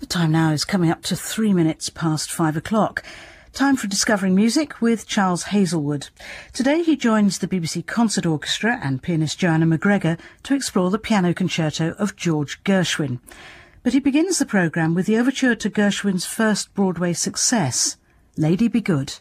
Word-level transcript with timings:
The 0.00 0.06
time 0.06 0.32
now 0.32 0.50
is 0.52 0.64
coming 0.64 0.90
up 0.90 1.02
to 1.04 1.14
three 1.14 1.52
minutes 1.52 1.90
past 1.90 2.32
five 2.32 2.56
o'clock. 2.56 3.04
Time 3.52 3.76
for 3.76 3.86
discovering 3.86 4.34
music 4.34 4.80
with 4.80 5.06
Charles 5.06 5.42
Hazlewood. 5.44 6.08
Today 6.54 6.82
he 6.82 6.96
joins 6.96 7.38
the 7.38 7.46
BBC 7.46 7.86
Concert 7.86 8.24
Orchestra 8.24 8.80
and 8.82 9.02
pianist 9.02 9.38
Joanna 9.38 9.66
MacGregor 9.66 10.16
to 10.44 10.54
explore 10.54 10.90
the 10.90 10.98
piano 10.98 11.34
concerto 11.34 11.94
of 11.98 12.16
George 12.16 12.64
Gershwin. 12.64 13.20
But 13.82 13.92
he 13.92 14.00
begins 14.00 14.38
the 14.38 14.46
programme 14.46 14.94
with 14.94 15.04
the 15.04 15.18
overture 15.18 15.54
to 15.54 15.68
Gershwin's 15.68 16.24
first 16.24 16.72
Broadway 16.72 17.12
success, 17.12 17.98
Lady 18.38 18.68
Be 18.68 18.80
Good. 18.80 19.18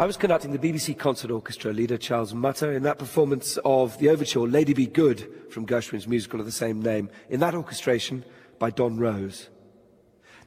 I 0.00 0.06
was 0.06 0.16
conducting 0.16 0.52
the 0.52 0.58
BBC 0.58 0.96
Concert 0.96 1.30
Orchestra 1.30 1.74
leader 1.74 1.98
Charles 1.98 2.32
Mutter 2.32 2.72
in 2.72 2.84
that 2.84 2.98
performance 2.98 3.58
of 3.66 3.98
the 3.98 4.08
overture 4.08 4.48
Lady 4.48 4.72
Be 4.72 4.86
Good 4.86 5.30
from 5.50 5.66
Gershwin's 5.66 6.08
musical 6.08 6.40
of 6.40 6.46
the 6.46 6.52
same 6.52 6.80
name, 6.80 7.10
in 7.28 7.40
that 7.40 7.54
orchestration 7.54 8.24
by 8.58 8.70
Don 8.70 8.96
Rose. 8.96 9.50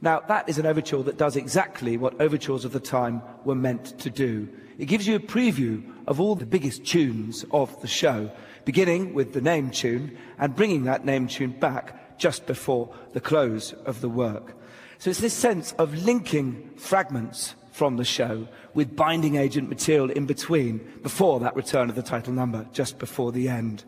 Now, 0.00 0.18
that 0.26 0.48
is 0.48 0.58
an 0.58 0.66
overture 0.66 1.04
that 1.04 1.18
does 1.18 1.36
exactly 1.36 1.96
what 1.96 2.20
overtures 2.20 2.64
of 2.64 2.72
the 2.72 2.80
time 2.80 3.22
were 3.44 3.54
meant 3.54 3.96
to 4.00 4.10
do. 4.10 4.48
It 4.76 4.86
gives 4.86 5.06
you 5.06 5.14
a 5.14 5.20
preview 5.20 5.84
of 6.08 6.20
all 6.20 6.34
the 6.34 6.46
biggest 6.46 6.84
tunes 6.84 7.44
of 7.52 7.80
the 7.80 7.86
show, 7.86 8.32
beginning 8.64 9.14
with 9.14 9.34
the 9.34 9.40
name 9.40 9.70
tune 9.70 10.18
and 10.36 10.56
bringing 10.56 10.82
that 10.86 11.04
name 11.04 11.28
tune 11.28 11.52
back 11.52 12.18
just 12.18 12.46
before 12.46 12.92
the 13.12 13.20
close 13.20 13.72
of 13.86 14.00
the 14.00 14.08
work. 14.08 14.56
So 14.98 15.10
it's 15.10 15.20
this 15.20 15.32
sense 15.32 15.74
of 15.78 15.94
linking 16.04 16.72
fragments 16.76 17.54
from 17.74 17.96
the 17.96 18.04
show 18.04 18.46
with 18.72 18.94
binding 18.94 19.34
agent 19.34 19.68
material 19.68 20.08
in 20.08 20.26
between 20.26 20.78
before 21.02 21.40
that 21.40 21.56
return 21.56 21.90
of 21.90 21.96
the 21.96 22.02
title 22.04 22.32
number, 22.32 22.64
just 22.72 23.00
before 23.00 23.32
the 23.32 23.48
end. 23.48 23.82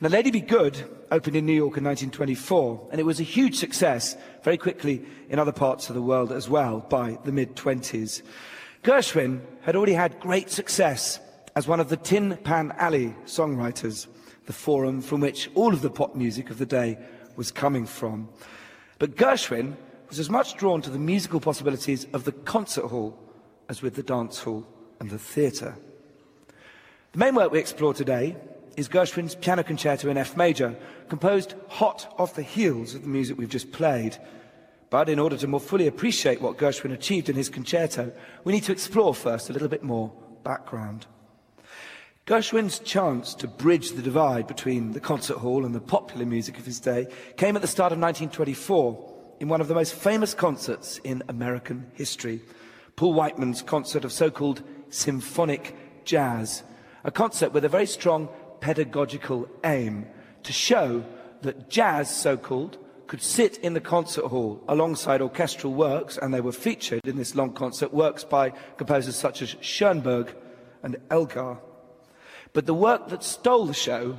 Now, 0.00 0.08
Lady 0.08 0.30
Be 0.30 0.40
Good 0.40 0.88
opened 1.10 1.36
in 1.36 1.44
New 1.44 1.52
York 1.52 1.76
in 1.76 1.84
1924, 1.84 2.88
and 2.90 2.98
it 2.98 3.04
was 3.04 3.20
a 3.20 3.24
huge 3.24 3.56
success 3.56 4.16
very 4.42 4.56
quickly 4.56 5.04
in 5.28 5.38
other 5.38 5.52
parts 5.52 5.90
of 5.90 5.94
the 5.94 6.00
world 6.00 6.32
as 6.32 6.48
well 6.48 6.80
by 6.88 7.18
the 7.26 7.32
mid 7.32 7.54
20s. 7.54 8.22
Gershwin 8.82 9.42
had 9.60 9.76
already 9.76 9.92
had 9.92 10.20
great 10.20 10.48
success 10.48 11.20
as 11.54 11.68
one 11.68 11.80
of 11.80 11.90
the 11.90 11.98
Tin 11.98 12.38
Pan 12.44 12.72
Alley 12.78 13.14
songwriters, 13.26 14.06
the 14.46 14.54
forum 14.54 15.02
from 15.02 15.20
which 15.20 15.50
all 15.54 15.74
of 15.74 15.82
the 15.82 15.90
pop 15.90 16.14
music 16.14 16.48
of 16.48 16.56
the 16.56 16.64
day 16.64 16.96
was 17.36 17.50
coming 17.50 17.84
from. 17.84 18.30
But 18.98 19.16
Gershwin 19.16 19.76
was 20.08 20.18
as 20.18 20.30
much 20.30 20.56
drawn 20.56 20.80
to 20.82 20.90
the 20.90 20.98
musical 20.98 21.40
possibilities 21.40 22.06
of 22.12 22.24
the 22.24 22.32
concert 22.32 22.86
hall 22.86 23.18
as 23.68 23.82
with 23.82 23.94
the 23.94 24.02
dance 24.02 24.40
hall 24.40 24.66
and 25.00 25.10
the 25.10 25.18
theatre. 25.18 25.76
The 27.12 27.18
main 27.18 27.34
work 27.34 27.52
we 27.52 27.58
explore 27.58 27.94
today 27.94 28.36
is 28.76 28.88
Gershwin's 28.88 29.34
Piano 29.34 29.62
Concerto 29.62 30.08
in 30.08 30.16
F 30.16 30.36
major, 30.36 30.76
composed 31.08 31.54
hot 31.68 32.14
off 32.18 32.34
the 32.34 32.42
heels 32.42 32.94
of 32.94 33.02
the 33.02 33.08
music 33.08 33.36
we've 33.36 33.48
just 33.48 33.72
played. 33.72 34.16
But 34.90 35.08
in 35.08 35.18
order 35.18 35.36
to 35.36 35.46
more 35.46 35.60
fully 35.60 35.86
appreciate 35.86 36.40
what 36.40 36.56
Gershwin 36.56 36.92
achieved 36.92 37.28
in 37.28 37.36
his 37.36 37.50
concerto, 37.50 38.12
we 38.44 38.52
need 38.52 38.62
to 38.64 38.72
explore 38.72 39.14
first 39.14 39.50
a 39.50 39.52
little 39.52 39.68
bit 39.68 39.82
more 39.82 40.12
background. 40.42 41.06
Gershwin's 42.26 42.78
chance 42.78 43.34
to 43.34 43.48
bridge 43.48 43.92
the 43.92 44.02
divide 44.02 44.46
between 44.46 44.92
the 44.92 45.00
concert 45.00 45.38
hall 45.38 45.64
and 45.64 45.74
the 45.74 45.80
popular 45.80 46.24
music 46.24 46.58
of 46.58 46.66
his 46.66 46.78
day 46.78 47.06
came 47.36 47.56
at 47.56 47.62
the 47.62 47.68
start 47.68 47.90
of 47.92 47.98
1924 47.98 49.07
in 49.40 49.48
one 49.48 49.60
of 49.60 49.68
the 49.68 49.74
most 49.74 49.94
famous 49.94 50.34
concerts 50.34 50.98
in 51.04 51.22
American 51.28 51.90
history, 51.94 52.42
Paul 52.96 53.14
Whiteman's 53.14 53.62
concert 53.62 54.04
of 54.04 54.12
so-called 54.12 54.62
symphonic 54.90 55.76
jazz, 56.04 56.64
a 57.04 57.10
concert 57.10 57.52
with 57.52 57.64
a 57.64 57.68
very 57.68 57.86
strong 57.86 58.28
pedagogical 58.60 59.48
aim 59.64 60.06
to 60.42 60.52
show 60.52 61.04
that 61.42 61.70
jazz, 61.70 62.14
so-called, 62.14 62.78
could 63.06 63.22
sit 63.22 63.56
in 63.58 63.74
the 63.74 63.80
concert 63.80 64.26
hall 64.26 64.62
alongside 64.68 65.22
orchestral 65.22 65.72
works, 65.72 66.18
and 66.18 66.34
they 66.34 66.40
were 66.40 66.52
featured 66.52 67.06
in 67.06 67.16
this 67.16 67.34
long 67.34 67.52
concert, 67.52 67.94
works 67.94 68.24
by 68.24 68.50
composers 68.76 69.16
such 69.16 69.40
as 69.40 69.56
Schoenberg 69.60 70.34
and 70.82 70.96
Elgar. 71.10 71.58
But 72.52 72.66
the 72.66 72.74
work 72.74 73.08
that 73.08 73.22
stole 73.22 73.66
the 73.66 73.74
show 73.74 74.18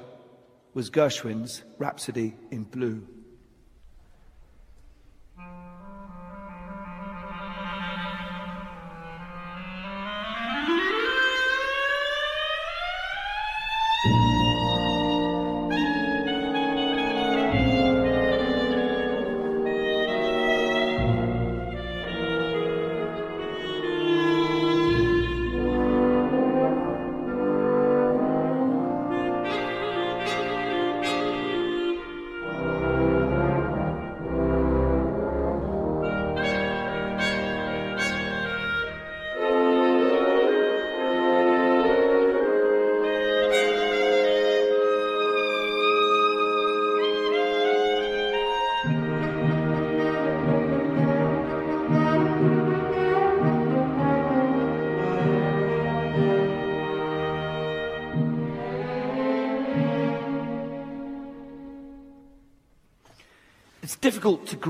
was 0.73 0.89
Gershwin's 0.89 1.63
Rhapsody 1.77 2.35
in 2.51 2.63
Blue. 2.63 3.05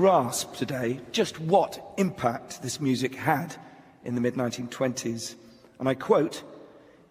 Grasp 0.00 0.54
today 0.54 0.98
just 1.12 1.38
what 1.38 1.92
impact 1.98 2.62
this 2.62 2.80
music 2.80 3.14
had 3.14 3.54
in 4.02 4.14
the 4.14 4.20
mid 4.22 4.32
1920s. 4.32 5.34
And 5.78 5.86
I 5.86 5.92
quote 5.92 6.42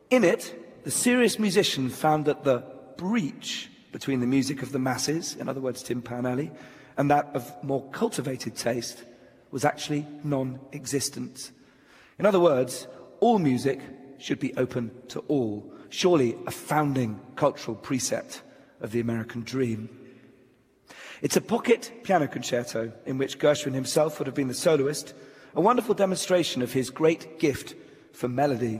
In 0.10 0.24
it, 0.24 0.82
the 0.86 0.90
serious 0.90 1.38
musician 1.38 1.90
found 1.90 2.26
that 2.26 2.44
the 2.44 2.64
breach 2.98 3.70
between 3.92 4.22
the 4.22 4.26
music 4.26 4.64
of 4.64 4.72
the 4.72 4.80
masses, 4.80 5.36
in 5.36 5.48
other 5.48 5.62
words, 5.62 5.84
Tin 5.84 6.02
Pan 6.02 6.52
and 6.98 7.12
that 7.12 7.30
of 7.36 7.64
more 7.64 7.88
cultivated 7.92 8.56
taste 8.56 9.04
was 9.52 9.64
actually 9.64 10.08
non 10.24 10.60
existent. 10.74 11.52
In 12.18 12.26
other 12.26 12.40
words, 12.40 12.88
all 13.20 13.38
music 13.38 13.82
should 14.18 14.40
be 14.40 14.58
open 14.58 14.90
to 15.10 15.20
all, 15.28 15.72
surely 15.90 16.36
a 16.48 16.52
founding 16.52 17.22
cultural 17.36 17.78
precept 17.78 18.42
of 18.82 18.92
the 18.92 19.00
American 19.00 19.44
dream. 19.44 19.99
It's 21.22 21.36
a 21.36 21.42
pocket 21.42 21.92
piano 22.04 22.28
concerto 22.28 22.94
in 23.06 23.18
which 23.18 23.40
Gershwin 23.40 23.74
himself 23.74 24.20
would 24.20 24.28
have 24.28 24.36
been 24.36 24.48
the 24.48 24.54
soloist, 24.54 25.14
a 25.54 25.62
wonderful 25.62 25.94
demonstration 25.94 26.62
of 26.62 26.72
his 26.72 26.90
great 26.90 27.40
gift 27.40 27.76
for 28.14 28.30
melody. 28.30 28.80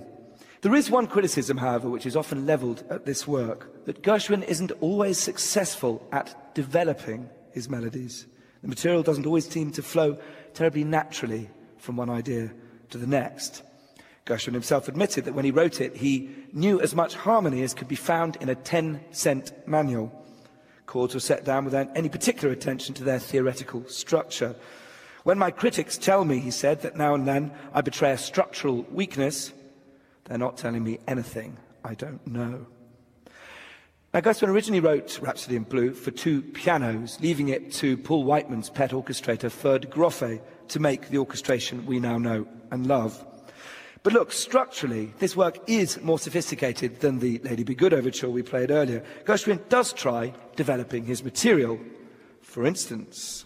There 0.62 0.76
is 0.76 0.90
one 0.90 1.08
criticism, 1.08 1.58
however, 1.58 1.90
which 1.90 2.06
is 2.06 2.16
often 2.16 2.46
levelled 2.46 2.84
at 2.90 3.06
this 3.06 3.28
work 3.28 3.86
that 3.86 4.04
Gershwin 4.04 4.44
isn't 4.44 4.72
always 4.82 5.18
successful 5.18 6.06
at 6.12 6.54
developing 6.54 7.30
his 7.52 7.70
melodies. 7.70 8.26
The 8.62 8.68
material 8.68 9.04
doesn't 9.04 9.26
always 9.26 9.48
seem 9.48 9.72
to 9.72 9.84
flow 9.84 10.18
terribly 10.54 10.84
naturally 10.84 11.50
from 11.78 11.98
one 11.98 12.10
idea 12.10 12.52
to 12.90 12.98
the 12.98 13.08
next. 13.08 13.64
Gershwin 14.26 14.54
himself 14.54 14.88
admitted 14.88 15.26
that 15.26 15.34
when 15.34 15.46
he 15.46 15.52
wrote 15.52 15.82
it, 15.82 15.96
he 15.98 16.30
knew 16.54 16.80
as 16.82 16.94
much 16.94 17.16
harmony 17.16 17.64
as 17.64 17.74
could 17.74 17.88
be 17.88 17.96
found 17.96 18.38
in 18.42 18.50
a 18.50 18.56
10 18.56 19.02
cent 19.12 19.52
manual. 19.68 20.19
Chords 20.90 21.14
were 21.14 21.20
set 21.20 21.46
down 21.46 21.66
without 21.66 21.88
any 21.96 22.10
particular 22.10 22.52
attention 22.52 22.96
to 22.96 23.04
their 23.04 23.20
theoretical 23.20 23.88
structure. 23.88 24.56
When 25.24 25.38
my 25.38 25.52
critics 25.52 26.00
tell 26.00 26.26
me, 26.26 26.40
he 26.40 26.50
said, 26.50 26.82
that 26.82 26.98
now 26.98 27.14
and 27.14 27.28
then 27.28 27.52
I 27.76 27.82
betray 27.82 28.12
a 28.12 28.18
structural 28.18 28.82
weakness, 28.90 29.54
they're 30.24 30.40
not 30.40 30.58
telling 30.58 30.84
me 30.84 30.98
anything 31.08 31.58
I 31.86 31.94
don't 31.94 32.26
know. 32.26 32.66
Now, 34.16 34.22
Gershwin 34.22 34.48
originally 34.48 34.80
wrote 34.80 35.20
Rhapsody 35.22 35.58
in 35.58 35.64
Blue 35.64 35.94
for 35.94 36.10
two 36.10 36.42
pianos, 36.42 37.20
leaving 37.22 37.50
it 37.50 37.72
to 37.74 37.96
Paul 37.96 38.24
Whiteman's 38.24 38.72
pet 38.72 38.90
orchestrator, 38.90 39.52
Ferd 39.52 39.92
Grofé, 39.92 40.42
to 40.70 40.80
make 40.80 41.10
the 41.10 41.20
orchestration 41.20 41.86
we 41.86 42.00
now 42.00 42.18
know 42.18 42.48
and 42.72 42.88
love. 42.88 43.24
But 44.02 44.14
look, 44.14 44.32
structurally, 44.32 45.14
this 45.20 45.36
work 45.36 45.60
is 45.68 46.02
more 46.02 46.20
sophisticated 46.20 47.02
than 47.02 47.20
the 47.20 47.40
Lady 47.40 47.64
Be 47.64 47.76
Good 47.76 47.94
overture 47.94 48.30
we 48.30 48.44
played 48.44 48.72
earlier. 48.72 49.04
Gershwin 49.26 49.68
does 49.68 49.92
try 49.92 50.34
developing 50.56 51.06
his 51.06 51.24
material. 51.24 51.80
For 52.42 52.66
instance, 52.66 53.46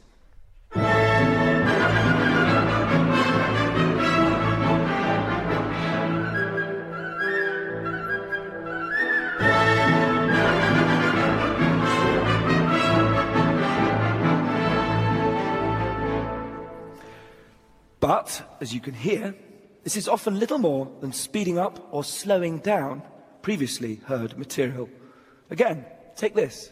But, 18.00 18.58
as 18.60 18.74
you 18.74 18.82
can 18.82 18.94
hear, 18.94 19.34
this 19.84 19.98
is 19.98 20.08
often 20.08 20.40
little 20.40 20.58
more 20.58 20.90
than 21.02 21.12
speeding 21.12 21.60
up 21.60 21.88
or 21.92 22.04
slowing 22.04 22.60
down 22.60 23.04
previously 23.42 23.96
heard 24.06 24.38
material. 24.38 24.90
Again, 25.50 25.86
take 26.16 26.34
this. 26.34 26.72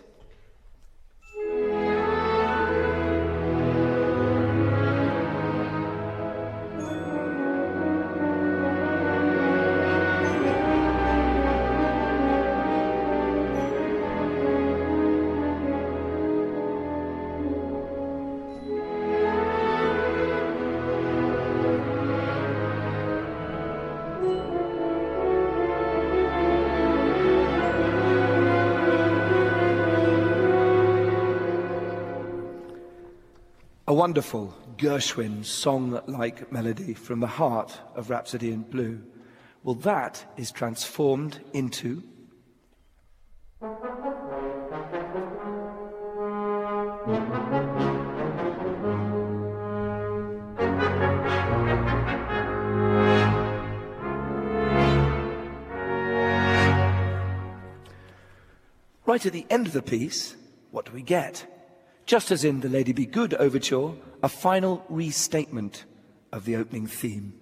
Wonderful 34.02 34.52
Gershwin 34.78 35.46
song 35.46 36.02
like 36.08 36.52
melody 36.52 36.96
from 36.96 37.20
the 37.20 37.28
heart 37.28 37.80
of 37.94 38.10
Rhapsody 38.10 38.52
in 38.52 38.64
Blue. 38.64 39.00
Well, 39.62 39.76
that 39.76 40.26
is 40.38 40.50
transformed 40.50 41.40
into. 41.54 42.02
Right 59.06 59.24
at 59.24 59.32
the 59.32 59.46
end 59.52 59.68
of 59.68 59.74
the 59.74 59.84
piece, 59.84 60.36
what 60.72 60.86
do 60.88 60.92
we 60.92 61.04
get? 61.04 61.46
Just 62.06 62.32
as 62.32 62.44
in 62.44 62.62
the 62.62 62.70
Lady 62.70 62.94
Be 62.94 63.06
Good 63.06 63.34
overture, 63.36 63.94
a 64.24 64.30
final 64.30 64.86
restatement 64.90 65.86
of 66.32 66.46
the 66.46 66.56
opening 66.56 66.88
theme. 66.88 67.34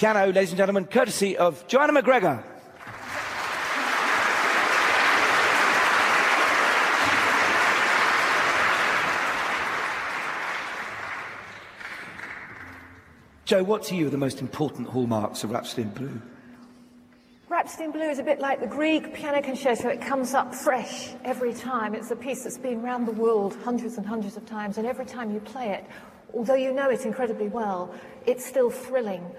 Piano, 0.00 0.32
ladies 0.32 0.48
and 0.48 0.56
gentlemen, 0.56 0.86
courtesy 0.86 1.36
of 1.36 1.68
Joanna 1.68 1.92
MacGregor. 1.92 2.42
Joe, 13.44 13.62
what 13.62 13.82
to 13.82 13.94
you 13.94 14.06
are 14.06 14.08
the 14.08 14.16
most 14.16 14.40
important 14.40 14.88
hallmarks 14.88 15.44
of 15.44 15.50
Rhapsody 15.50 15.82
in 15.82 15.90
Blue? 15.90 16.22
Rhapsody 17.50 17.84
in 17.84 17.90
Blue 17.90 18.08
is 18.08 18.18
a 18.18 18.22
bit 18.22 18.40
like 18.40 18.60
the 18.60 18.66
Grieg 18.66 19.12
piano 19.12 19.42
concerto. 19.42 19.90
It 19.90 20.00
comes 20.00 20.32
up 20.32 20.54
fresh 20.54 21.10
every 21.26 21.52
time. 21.52 21.94
It's 21.94 22.10
a 22.10 22.16
piece 22.16 22.44
that's 22.44 22.56
been 22.56 22.80
around 22.80 23.04
the 23.04 23.12
world 23.12 23.54
hundreds 23.64 23.98
and 23.98 24.06
hundreds 24.06 24.38
of 24.38 24.46
times, 24.46 24.78
and 24.78 24.86
every 24.86 25.04
time 25.04 25.30
you 25.30 25.40
play 25.40 25.72
it, 25.72 25.84
although 26.32 26.54
you 26.54 26.72
know 26.72 26.88
it 26.88 27.04
incredibly 27.04 27.48
well, 27.48 27.94
it's 28.24 28.46
still 28.46 28.70
thrilling. 28.70 29.30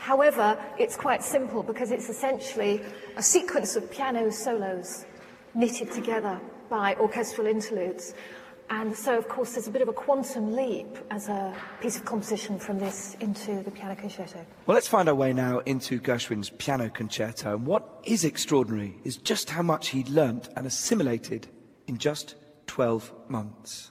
However, 0.00 0.58
it's 0.78 0.96
quite 0.96 1.22
simple 1.22 1.62
because 1.62 1.90
it's 1.90 2.08
essentially 2.08 2.80
a 3.16 3.22
sequence 3.22 3.76
of 3.76 3.90
piano 3.90 4.30
solos 4.30 5.04
knitted 5.54 5.92
together 5.92 6.40
by 6.70 6.94
orchestral 6.94 7.46
interludes. 7.46 8.14
And 8.70 8.96
so, 8.96 9.18
of 9.18 9.28
course, 9.28 9.52
there's 9.52 9.68
a 9.68 9.70
bit 9.70 9.82
of 9.82 9.88
a 9.88 9.92
quantum 9.92 10.56
leap 10.56 10.96
as 11.10 11.28
a 11.28 11.54
piece 11.82 11.98
of 11.98 12.06
composition 12.06 12.58
from 12.58 12.78
this 12.78 13.14
into 13.20 13.62
the 13.62 13.70
piano 13.70 13.94
concerto. 13.94 14.46
Well, 14.66 14.74
let's 14.74 14.88
find 14.88 15.06
our 15.06 15.14
way 15.14 15.34
now 15.34 15.58
into 15.66 16.00
Gershwin's 16.00 16.48
piano 16.48 16.88
concerto. 16.88 17.56
And 17.56 17.66
what 17.66 18.00
is 18.04 18.24
extraordinary 18.24 18.96
is 19.04 19.18
just 19.18 19.50
how 19.50 19.62
much 19.62 19.88
he'd 19.88 20.08
learnt 20.08 20.48
and 20.56 20.66
assimilated 20.66 21.48
in 21.86 21.98
just 21.98 22.36
12 22.68 23.12
months. 23.28 23.90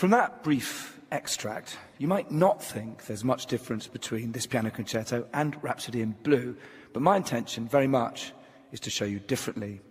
From 0.00 0.12
that 0.12 0.42
brief 0.42 0.98
extract, 1.12 1.76
you 1.98 2.08
might 2.08 2.30
not 2.30 2.64
think 2.64 3.04
there's 3.04 3.22
much 3.22 3.44
difference 3.44 3.86
between 3.86 4.32
this 4.32 4.46
piano 4.46 4.70
concerto 4.70 5.26
and 5.34 5.62
Rhapsody 5.62 6.00
in 6.00 6.12
Blue, 6.22 6.56
but 6.94 7.02
my 7.02 7.18
intention 7.18 7.68
very 7.68 7.86
much 7.86 8.32
is 8.72 8.80
to 8.80 8.88
show 8.88 9.04
you 9.04 9.18
differently. 9.18 9.82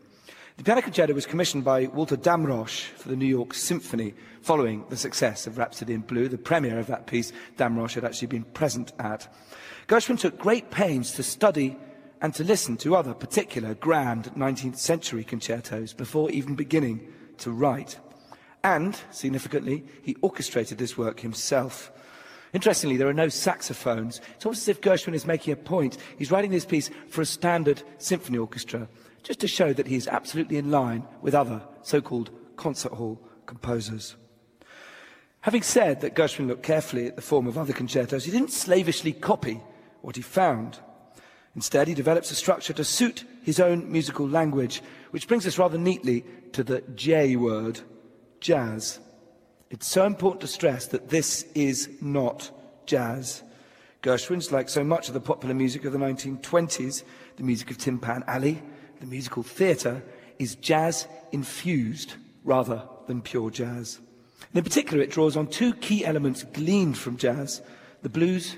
The 0.58 0.64
piano 0.64 0.82
concerto 0.82 1.14
was 1.14 1.28
commissioned 1.28 1.64
by 1.64 1.86
Walter 1.86 2.18
Damrosch 2.18 2.86
for 2.86 3.08
the 3.08 3.16
New 3.16 3.28
York 3.28 3.54
Symphony 3.54 4.16
following 4.42 4.84
the 4.90 4.98
success 4.98 5.46
of 5.46 5.60
Rhapsody 5.60 5.94
in 5.94 6.02
Blue. 6.02 6.28
The 6.28 6.40
premiere 6.40 6.80
of 6.80 6.88
that 6.88 7.06
piece, 7.06 7.32
Damrosch 7.58 7.94
had 7.94 8.04
actually 8.04 8.30
been 8.30 8.46
present 8.46 8.94
at. 8.98 9.32
Gershwin 9.88 10.18
took 10.18 10.40
great 10.40 10.72
pains 10.72 11.12
to 11.12 11.22
study 11.22 11.78
and 12.20 12.34
to 12.34 12.44
listen 12.44 12.78
to 12.78 12.96
other 12.96 13.14
particular 13.14 13.76
grand 13.76 14.32
19th 14.36 14.78
century 14.78 15.24
concertos 15.24 15.94
before 15.94 16.32
even 16.32 16.56
beginning 16.56 17.14
to 17.38 17.52
write. 17.52 18.00
And, 18.64 19.00
significantly, 19.12 19.86
he 20.02 20.18
orchestrated 20.22 20.78
this 20.78 20.98
work 20.98 21.22
himself. 21.22 21.92
Interestingly, 22.52 22.98
there 22.98 23.08
are 23.08 23.14
no 23.14 23.30
saxophones. 23.30 24.22
It's 24.36 24.46
almost 24.46 24.64
as 24.64 24.70
if 24.70 24.82
Gershwin 24.82 25.14
is 25.14 25.26
making 25.26 25.54
a 25.54 25.56
point. 25.56 25.98
He's 26.18 26.32
writing 26.32 26.52
this 26.52 26.66
piece 26.66 26.90
for 27.08 27.22
a 27.22 27.26
standard 27.26 27.84
symphony 28.00 28.38
orchestra, 28.38 28.90
just 29.24 29.40
to 29.42 29.48
show 29.48 29.72
that 29.74 29.88
he 29.88 29.96
is 29.96 30.08
absolutely 30.08 30.58
in 30.58 30.72
line 30.72 31.06
with 31.22 31.36
other 31.36 31.62
so-called 31.84 32.32
concert 32.56 32.94
hall 32.94 33.22
composers. 33.46 34.16
Having 35.42 35.62
said 35.62 36.02
that 36.02 36.16
Gershwin 36.16 36.48
looked 36.48 36.64
carefully 36.64 37.08
at 37.08 37.16
the 37.16 37.22
form 37.22 37.48
of 37.48 37.58
other 37.58 37.72
concertos, 37.72 38.26
he 38.26 38.32
didn't 38.32 38.52
slavishly 38.52 39.14
copy 39.14 39.62
what 40.02 40.16
he 40.16 40.22
found. 40.22 40.80
Instead, 41.56 41.88
he 41.88 41.94
develops 41.94 42.30
a 42.32 42.36
structure 42.36 42.74
to 42.74 42.84
suit 42.84 43.24
his 43.44 43.60
own 43.60 43.90
musical 43.92 44.28
language, 44.28 44.82
which 45.12 45.28
brings 45.28 45.48
us 45.48 45.58
rather 45.58 45.78
neatly 45.78 46.26
to 46.52 46.64
the 46.64 46.82
J 46.96 47.36
word, 47.36 47.80
jazz. 48.40 49.00
It's 49.70 49.88
so 49.88 50.06
important 50.06 50.42
to 50.42 50.48
stress 50.48 50.88
that 50.88 51.10
this 51.10 51.44
is 51.54 51.90
not 52.02 52.52
jazz. 52.86 53.44
Gershwin's, 54.02 54.52
like 54.52 54.70
so 54.70 54.84
much 54.84 55.08
of 55.08 55.14
the 55.14 55.20
popular 55.20 55.54
music 55.54 55.86
of 55.86 55.94
the 55.94 56.00
1920s, 56.00 57.04
the 57.36 57.44
music 57.44 57.70
of 57.70 57.78
Tin 57.78 58.00
Pan 58.00 58.24
Alley, 58.28 58.62
the 59.00 59.06
musical 59.06 59.44
theatre, 59.44 60.02
is 60.40 60.56
jazz 60.56 61.08
infused 61.32 62.14
rather 62.44 62.84
than 63.08 63.22
pure 63.22 63.52
jazz. 63.52 64.00
And 64.50 64.58
in 64.58 64.64
particular, 64.64 65.04
it 65.04 65.12
draws 65.12 65.38
on 65.38 65.48
two 65.48 65.74
key 65.74 66.06
elements 66.06 66.44
gleaned 66.44 66.98
from 66.98 67.18
jazz 67.18 67.62
the 68.02 68.10
blues 68.10 68.56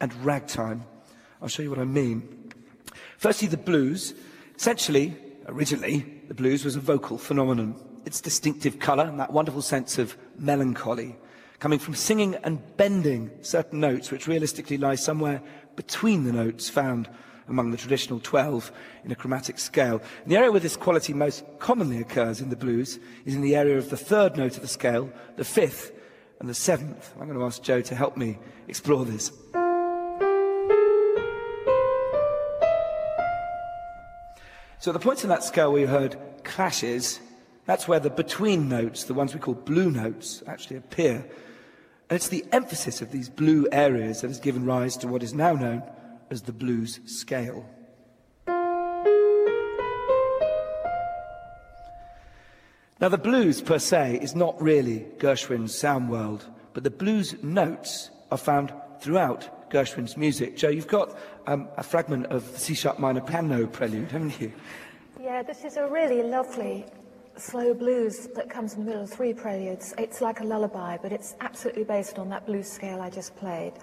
and 0.00 0.12
ragtime. 0.24 0.84
I'll 1.42 1.48
show 1.48 1.62
you 1.62 1.70
what 1.70 1.78
I 1.78 1.84
mean. 1.84 2.50
Firstly, 3.18 3.48
the 3.48 3.56
blues. 3.56 4.14
Essentially, 4.56 5.14
originally, 5.46 6.06
the 6.28 6.34
blues 6.34 6.64
was 6.64 6.74
a 6.74 6.80
vocal 6.80 7.18
phenomenon. 7.18 7.76
Its 8.08 8.22
distinctive 8.22 8.78
colour 8.78 9.04
and 9.04 9.20
that 9.20 9.34
wonderful 9.34 9.60
sense 9.60 9.98
of 9.98 10.16
melancholy, 10.38 11.14
coming 11.58 11.78
from 11.78 11.94
singing 11.94 12.36
and 12.36 12.58
bending 12.78 13.30
certain 13.42 13.80
notes, 13.80 14.10
which 14.10 14.26
realistically 14.26 14.78
lie 14.78 14.94
somewhere 14.94 15.42
between 15.76 16.24
the 16.24 16.32
notes 16.32 16.70
found 16.70 17.06
among 17.48 17.70
the 17.70 17.76
traditional 17.76 18.18
12 18.18 18.72
in 19.04 19.12
a 19.12 19.14
chromatic 19.14 19.58
scale. 19.58 20.00
And 20.22 20.32
the 20.32 20.38
area 20.38 20.50
where 20.50 20.58
this 20.58 20.74
quality 20.74 21.12
most 21.12 21.44
commonly 21.58 22.00
occurs 22.00 22.40
in 22.40 22.48
the 22.48 22.56
blues 22.56 22.98
is 23.26 23.34
in 23.34 23.42
the 23.42 23.54
area 23.54 23.76
of 23.76 23.90
the 23.90 23.96
third 23.98 24.38
note 24.38 24.56
of 24.56 24.62
the 24.62 24.68
scale, 24.68 25.12
the 25.36 25.44
fifth, 25.44 25.92
and 26.40 26.48
the 26.48 26.54
seventh. 26.54 27.12
I'm 27.20 27.26
going 27.26 27.38
to 27.38 27.44
ask 27.44 27.62
Joe 27.62 27.82
to 27.82 27.94
help 27.94 28.16
me 28.16 28.38
explore 28.68 29.04
this. 29.04 29.30
So 34.78 34.92
at 34.92 34.94
the 34.94 34.98
points 34.98 35.24
in 35.24 35.28
that 35.28 35.44
scale 35.44 35.72
where 35.72 35.82
you 35.82 35.88
heard 35.88 36.16
clashes, 36.42 37.20
that's 37.68 37.86
where 37.86 38.00
the 38.00 38.08
between 38.08 38.66
notes, 38.70 39.04
the 39.04 39.12
ones 39.12 39.34
we 39.34 39.40
call 39.40 39.52
blue 39.52 39.90
notes, 39.90 40.42
actually 40.46 40.78
appear. 40.78 41.16
And 42.08 42.16
it's 42.16 42.28
the 42.28 42.46
emphasis 42.50 43.02
of 43.02 43.12
these 43.12 43.28
blue 43.28 43.68
areas 43.70 44.22
that 44.22 44.28
has 44.28 44.40
given 44.40 44.64
rise 44.64 44.96
to 44.96 45.06
what 45.06 45.22
is 45.22 45.34
now 45.34 45.52
known 45.52 45.82
as 46.30 46.40
the 46.40 46.52
blues 46.52 46.98
scale. 47.04 47.68
Now, 53.00 53.10
the 53.10 53.18
blues 53.18 53.60
per 53.60 53.78
se 53.78 54.18
is 54.22 54.34
not 54.34 54.60
really 54.62 55.06
Gershwin's 55.18 55.76
sound 55.76 56.08
world, 56.08 56.46
but 56.72 56.84
the 56.84 56.90
blues 56.90 57.34
notes 57.42 58.08
are 58.30 58.38
found 58.38 58.72
throughout 59.00 59.70
Gershwin's 59.70 60.16
music. 60.16 60.56
Joe, 60.56 60.70
you've 60.70 60.88
got 60.88 61.18
um, 61.46 61.68
a 61.76 61.82
fragment 61.82 62.28
of 62.28 62.50
the 62.50 62.58
C 62.58 62.72
sharp 62.72 62.98
minor 62.98 63.20
piano 63.20 63.66
prelude, 63.66 64.10
haven't 64.10 64.40
you? 64.40 64.54
Yeah, 65.20 65.42
this 65.42 65.64
is 65.64 65.76
a 65.76 65.86
really 65.86 66.22
lovely 66.22 66.86
slow 67.40 67.74
blues 67.74 68.28
that 68.34 68.48
comes 68.50 68.74
in 68.74 68.80
the 68.80 68.86
middle 68.86 69.02
of 69.02 69.10
three 69.10 69.32
preludes. 69.32 69.94
It's 69.98 70.20
like 70.20 70.40
a 70.40 70.44
lullaby, 70.44 70.96
but 71.00 71.12
it's 71.12 71.34
absolutely 71.40 71.84
based 71.84 72.18
on 72.18 72.28
that 72.30 72.46
blues 72.46 72.70
scale 72.70 73.00
I 73.00 73.10
just 73.10 73.36
played. 73.36 73.74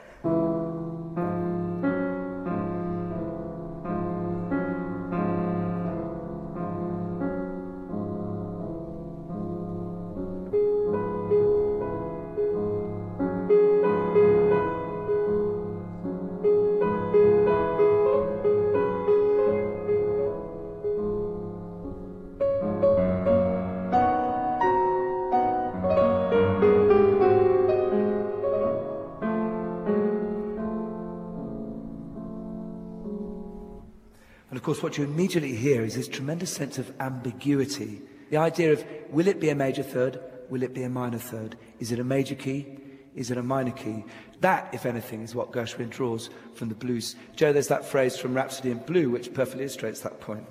Course, 34.66 34.82
what 34.82 34.98
you 34.98 35.04
immediately 35.04 35.56
hear 35.56 35.84
is 35.84 35.94
this 35.94 36.08
tremendous 36.08 36.52
sense 36.52 36.80
of 36.80 36.92
ambiguity. 37.00 38.02
The 38.32 38.38
idea 38.38 38.74
of 38.74 38.84
will 39.12 39.28
it 39.28 39.40
be 39.40 39.50
a 39.50 39.56
major 39.56 39.84
third? 39.84 40.20
Will 40.50 40.64
it 40.64 40.74
be 40.74 40.82
a 40.82 40.90
minor 40.90 41.20
third? 41.20 41.56
Is 41.80 41.92
it 41.92 42.00
a 42.00 42.04
major 42.04 42.34
key? 42.34 42.80
Is 43.14 43.30
it 43.30 43.38
a 43.38 43.44
minor 43.44 43.70
key? 43.70 44.06
That, 44.42 44.74
if 44.74 44.88
anything, 44.88 45.22
is 45.22 45.36
what 45.36 45.52
Gershwin 45.52 45.92
draws 45.92 46.32
from 46.56 46.70
the 46.70 46.76
blues. 46.76 47.16
Joe, 47.36 47.54
there's 47.54 47.68
that 47.68 47.86
phrase 47.86 48.18
from 48.18 48.34
Rhapsody 48.34 48.72
in 48.72 48.80
Blue 48.80 49.12
which 49.12 49.32
perfectly 49.36 49.66
illustrates 49.66 50.00
that 50.00 50.20
point. 50.20 50.48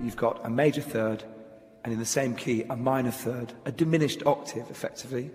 You've 0.00 0.16
got 0.16 0.40
a 0.42 0.48
major 0.48 0.80
third, 0.80 1.22
and 1.84 1.92
in 1.92 1.98
the 1.98 2.06
same 2.06 2.34
key, 2.34 2.64
a 2.70 2.76
minor 2.76 3.10
third, 3.10 3.52
a 3.66 3.72
diminished 3.72 4.24
octave, 4.24 4.70
effectively. 4.70 5.32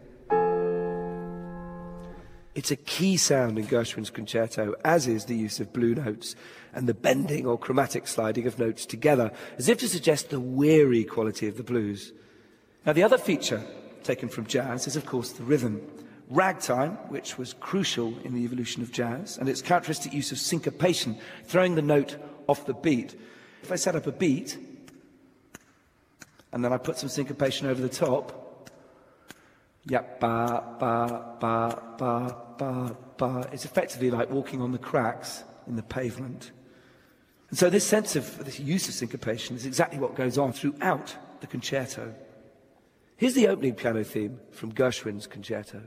It's 2.61 2.69
a 2.69 2.75
key 2.75 3.17
sound 3.17 3.57
in 3.57 3.65
Gershwin's 3.65 4.11
concerto, 4.11 4.75
as 4.85 5.07
is 5.07 5.25
the 5.25 5.35
use 5.35 5.59
of 5.59 5.73
blue 5.73 5.95
notes 5.95 6.35
and 6.75 6.87
the 6.87 6.93
bending 6.93 7.47
or 7.47 7.57
chromatic 7.57 8.07
sliding 8.07 8.45
of 8.45 8.59
notes 8.59 8.85
together, 8.85 9.31
as 9.57 9.67
if 9.67 9.79
to 9.79 9.87
suggest 9.87 10.29
the 10.29 10.39
weary 10.39 11.03
quality 11.03 11.47
of 11.47 11.57
the 11.57 11.63
blues. 11.63 12.13
Now, 12.85 12.93
the 12.93 13.01
other 13.01 13.17
feature 13.17 13.63
taken 14.03 14.29
from 14.29 14.45
jazz 14.45 14.85
is, 14.85 14.95
of 14.95 15.07
course, 15.07 15.31
the 15.31 15.41
rhythm. 15.41 15.81
Ragtime, 16.29 16.91
which 17.09 17.35
was 17.35 17.53
crucial 17.53 18.13
in 18.19 18.35
the 18.35 18.43
evolution 18.43 18.83
of 18.83 18.91
jazz, 18.91 19.39
and 19.39 19.49
its 19.49 19.63
characteristic 19.63 20.13
use 20.13 20.31
of 20.31 20.37
syncopation, 20.37 21.17
throwing 21.45 21.73
the 21.73 21.81
note 21.81 22.17
off 22.45 22.67
the 22.67 22.75
beat. 22.75 23.19
If 23.63 23.71
I 23.71 23.75
set 23.75 23.95
up 23.95 24.05
a 24.05 24.11
beat, 24.11 24.55
and 26.53 26.63
then 26.63 26.71
I 26.71 26.77
put 26.77 26.99
some 26.99 27.09
syncopation 27.09 27.65
over 27.65 27.81
the 27.81 27.89
top, 27.89 28.40
Yep, 29.85 30.19
ba, 30.19 30.75
ba, 30.79 31.35
ba, 31.39 31.83
ba, 31.97 32.37
ba, 32.57 32.97
ba. 33.17 33.49
It's 33.51 33.65
effectively 33.65 34.11
like 34.11 34.29
walking 34.29 34.61
on 34.61 34.71
the 34.71 34.77
cracks 34.77 35.43
in 35.67 35.75
the 35.75 35.83
pavement. 35.83 36.51
And 37.49 37.57
so 37.57 37.69
this 37.69 37.85
sense 37.85 38.15
of 38.15 38.45
this 38.45 38.59
use 38.59 38.87
of 38.87 38.93
syncopation 38.93 39.55
is 39.55 39.65
exactly 39.65 39.99
what 39.99 40.15
goes 40.15 40.37
on 40.37 40.53
throughout 40.53 41.15
the 41.41 41.47
concerto. 41.47 42.13
Here's 43.17 43.33
the 43.33 43.47
opening 43.47 43.75
piano 43.75 44.03
theme 44.03 44.39
from 44.51 44.71
Gershwin's 44.71 45.27
concerto. 45.27 45.81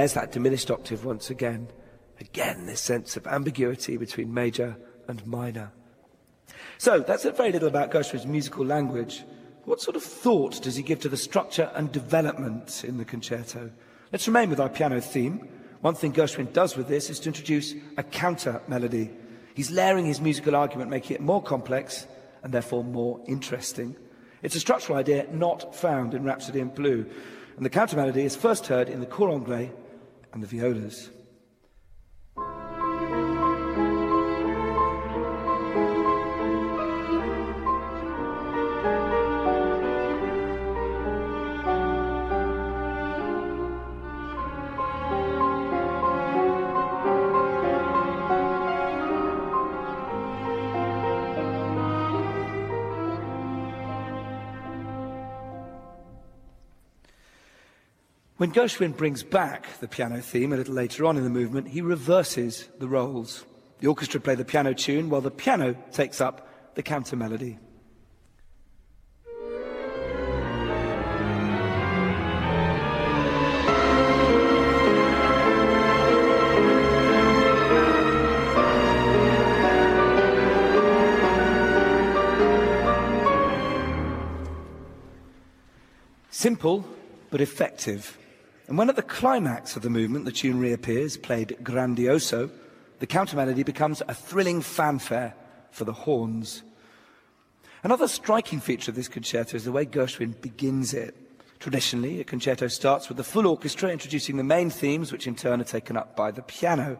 There's 0.00 0.14
that 0.14 0.32
diminished 0.32 0.70
octave 0.70 1.04
once 1.04 1.28
again. 1.28 1.68
Again, 2.20 2.64
this 2.64 2.80
sense 2.80 3.18
of 3.18 3.26
ambiguity 3.26 3.98
between 3.98 4.32
major 4.32 4.74
and 5.08 5.26
minor. 5.26 5.72
So, 6.78 7.00
that's 7.00 7.26
a 7.26 7.32
very 7.32 7.52
little 7.52 7.68
about 7.68 7.90
Gershwin's 7.90 8.26
musical 8.26 8.64
language. 8.64 9.24
What 9.64 9.82
sort 9.82 9.96
of 9.96 10.02
thought 10.02 10.62
does 10.62 10.76
he 10.76 10.82
give 10.82 11.00
to 11.00 11.10
the 11.10 11.18
structure 11.18 11.70
and 11.74 11.92
development 11.92 12.82
in 12.82 12.96
the 12.96 13.04
concerto? 13.04 13.70
Let's 14.10 14.26
remain 14.26 14.48
with 14.48 14.58
our 14.58 14.70
piano 14.70 15.02
theme, 15.02 15.46
One 15.80 15.94
thing 15.94 16.12
Gershwin 16.12 16.52
does 16.52 16.76
with 16.76 16.88
this 16.88 17.08
is 17.08 17.20
to 17.20 17.28
introduce 17.30 17.74
a 17.96 18.02
counter 18.02 18.60
melody. 18.68 19.10
He's 19.54 19.70
layering 19.70 20.04
his 20.04 20.20
musical 20.20 20.54
argument, 20.54 20.90
making 20.90 21.16
it 21.16 21.22
more 21.22 21.42
complex 21.42 22.06
and 22.42 22.52
therefore 22.52 22.84
more 22.84 23.20
interesting. 23.26 23.96
It's 24.42 24.56
a 24.56 24.60
structural 24.60 24.98
idea 24.98 25.26
not 25.30 25.74
found 25.74 26.14
in 26.14 26.24
Rhapsody 26.24 26.60
in 26.60 26.68
Blue, 26.68 27.06
and 27.56 27.64
the 27.64 27.70
counter 27.70 27.96
melody 27.96 28.24
is 28.24 28.36
first 28.36 28.66
heard 28.66 28.88
in 28.88 29.00
the 29.00 29.06
cor 29.06 29.30
anglais 29.30 29.70
and 30.32 30.42
the 30.42 30.46
violas. 30.46 31.10
When 58.40 58.52
Gershwin 58.52 58.96
brings 58.96 59.22
back 59.22 59.66
the 59.80 59.86
piano 59.86 60.22
theme 60.22 60.54
a 60.54 60.56
little 60.56 60.72
later 60.72 61.04
on 61.04 61.18
in 61.18 61.24
the 61.24 61.28
movement, 61.28 61.68
he 61.68 61.82
reverses 61.82 62.70
the 62.78 62.88
roles. 62.88 63.44
The 63.80 63.88
orchestra 63.88 64.18
play 64.18 64.34
the 64.34 64.46
piano 64.46 64.72
tune 64.72 65.10
while 65.10 65.20
the 65.20 65.30
piano 65.30 65.76
takes 65.92 66.22
up 66.22 66.48
the 66.74 66.82
counter 66.82 67.16
melody. 67.16 67.58
Simple 86.30 86.86
but 87.28 87.42
effective. 87.42 88.16
And 88.70 88.78
when 88.78 88.88
at 88.88 88.94
the 88.94 89.02
climax 89.02 89.74
of 89.74 89.82
the 89.82 89.90
movement 89.90 90.26
the 90.26 90.30
tune 90.30 90.60
reappears, 90.60 91.16
played 91.16 91.56
grandioso, 91.64 92.50
the 93.00 93.06
counter 93.06 93.36
melody 93.36 93.64
becomes 93.64 94.00
a 94.06 94.14
thrilling 94.14 94.62
fanfare 94.62 95.34
for 95.72 95.84
the 95.84 95.92
horns. 95.92 96.62
Another 97.82 98.06
striking 98.06 98.60
feature 98.60 98.92
of 98.92 98.94
this 98.94 99.08
concerto 99.08 99.56
is 99.56 99.64
the 99.64 99.72
way 99.72 99.84
Gershwin 99.84 100.40
begins 100.40 100.94
it. 100.94 101.16
Traditionally, 101.58 102.20
a 102.20 102.24
concerto 102.24 102.68
starts 102.68 103.08
with 103.08 103.16
the 103.16 103.24
full 103.24 103.48
orchestra 103.48 103.90
introducing 103.90 104.36
the 104.36 104.44
main 104.44 104.70
themes, 104.70 105.10
which 105.10 105.26
in 105.26 105.34
turn 105.34 105.60
are 105.60 105.64
taken 105.64 105.96
up 105.96 106.14
by 106.14 106.30
the 106.30 106.42
piano. 106.42 106.96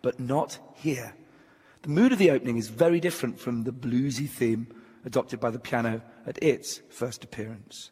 But 0.00 0.18
not 0.18 0.58
here. 0.76 1.12
The 1.82 1.90
mood 1.90 2.12
of 2.12 2.18
the 2.20 2.30
opening 2.30 2.56
is 2.56 2.68
very 2.68 3.00
different 3.00 3.38
from 3.38 3.64
the 3.64 3.72
bluesy 3.72 4.26
theme 4.26 4.66
adopted 5.04 5.40
by 5.40 5.50
the 5.50 5.58
piano 5.58 6.00
at 6.26 6.42
its 6.42 6.80
first 6.88 7.22
appearance. 7.22 7.90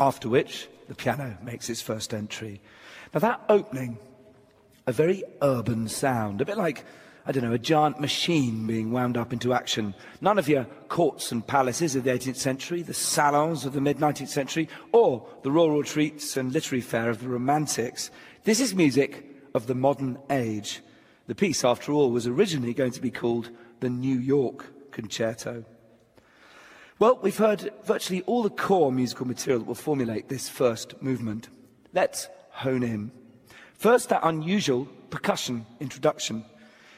After 0.00 0.28
which 0.28 0.66
the 0.88 0.94
piano 0.94 1.36
makes 1.42 1.68
its 1.70 1.82
first 1.82 2.12
entry. 2.12 2.60
Now, 3.14 3.20
that 3.20 3.42
opening, 3.48 3.98
a 4.86 4.92
very 4.92 5.22
urban 5.42 5.88
sound, 5.88 6.40
a 6.40 6.44
bit 6.44 6.56
like, 6.56 6.84
I 7.26 7.32
don't 7.32 7.44
know, 7.44 7.52
a 7.52 7.58
giant 7.58 8.00
machine 8.00 8.66
being 8.66 8.90
wound 8.90 9.16
up 9.16 9.32
into 9.32 9.52
action. 9.52 9.94
None 10.20 10.38
of 10.38 10.48
your 10.48 10.64
courts 10.88 11.30
and 11.30 11.46
palaces 11.46 11.94
of 11.94 12.04
the 12.04 12.10
18th 12.10 12.36
century, 12.36 12.82
the 12.82 12.94
salons 12.94 13.64
of 13.66 13.74
the 13.74 13.80
mid 13.80 13.98
19th 13.98 14.28
century, 14.28 14.68
or 14.92 15.26
the 15.42 15.50
rural 15.50 15.78
retreats 15.78 16.36
and 16.36 16.52
literary 16.52 16.80
fare 16.80 17.10
of 17.10 17.20
the 17.20 17.28
Romantics. 17.28 18.10
This 18.44 18.58
is 18.58 18.74
music 18.74 19.26
of 19.54 19.66
the 19.66 19.74
modern 19.74 20.18
age. 20.30 20.80
The 21.26 21.34
piece, 21.34 21.62
after 21.64 21.92
all, 21.92 22.10
was 22.10 22.26
originally 22.26 22.74
going 22.74 22.92
to 22.92 23.00
be 23.00 23.10
called 23.10 23.50
the 23.80 23.90
New 23.90 24.18
York 24.18 24.66
Concerto. 24.90 25.64
Well, 27.00 27.18
we've 27.22 27.38
heard 27.38 27.72
virtually 27.84 28.20
all 28.26 28.42
the 28.42 28.50
core 28.50 28.92
musical 28.92 29.26
material 29.26 29.60
that 29.60 29.66
will 29.66 29.74
formulate 29.74 30.28
this 30.28 30.50
first 30.50 31.00
movement. 31.02 31.48
Let's 31.94 32.28
hone 32.50 32.82
in. 32.82 33.10
First, 33.72 34.10
that 34.10 34.20
unusual 34.22 34.84
percussion 35.08 35.64
introduction. 35.80 36.44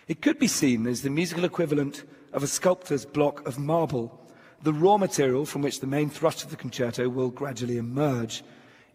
It 0.09 0.21
could 0.21 0.41
be 0.41 0.49
seen 0.49 0.89
as 0.89 1.03
the 1.03 1.11
musical 1.11 1.45
equivalent 1.45 2.03
of 2.33 2.43
a 2.43 2.49
sculptor's 2.49 3.05
block 3.05 3.47
of 3.47 3.61
marble, 3.61 4.21
the 4.65 4.73
raw 4.73 4.97
material 4.97 5.47
from 5.47 5.63
which 5.63 5.79
the 5.79 5.87
main 5.87 6.11
thrust 6.11 6.43
of 6.43 6.51
the 6.51 6.57
concerto 6.57 7.09
will 7.09 7.31
gradually 7.31 7.77
emerge. 7.77 8.43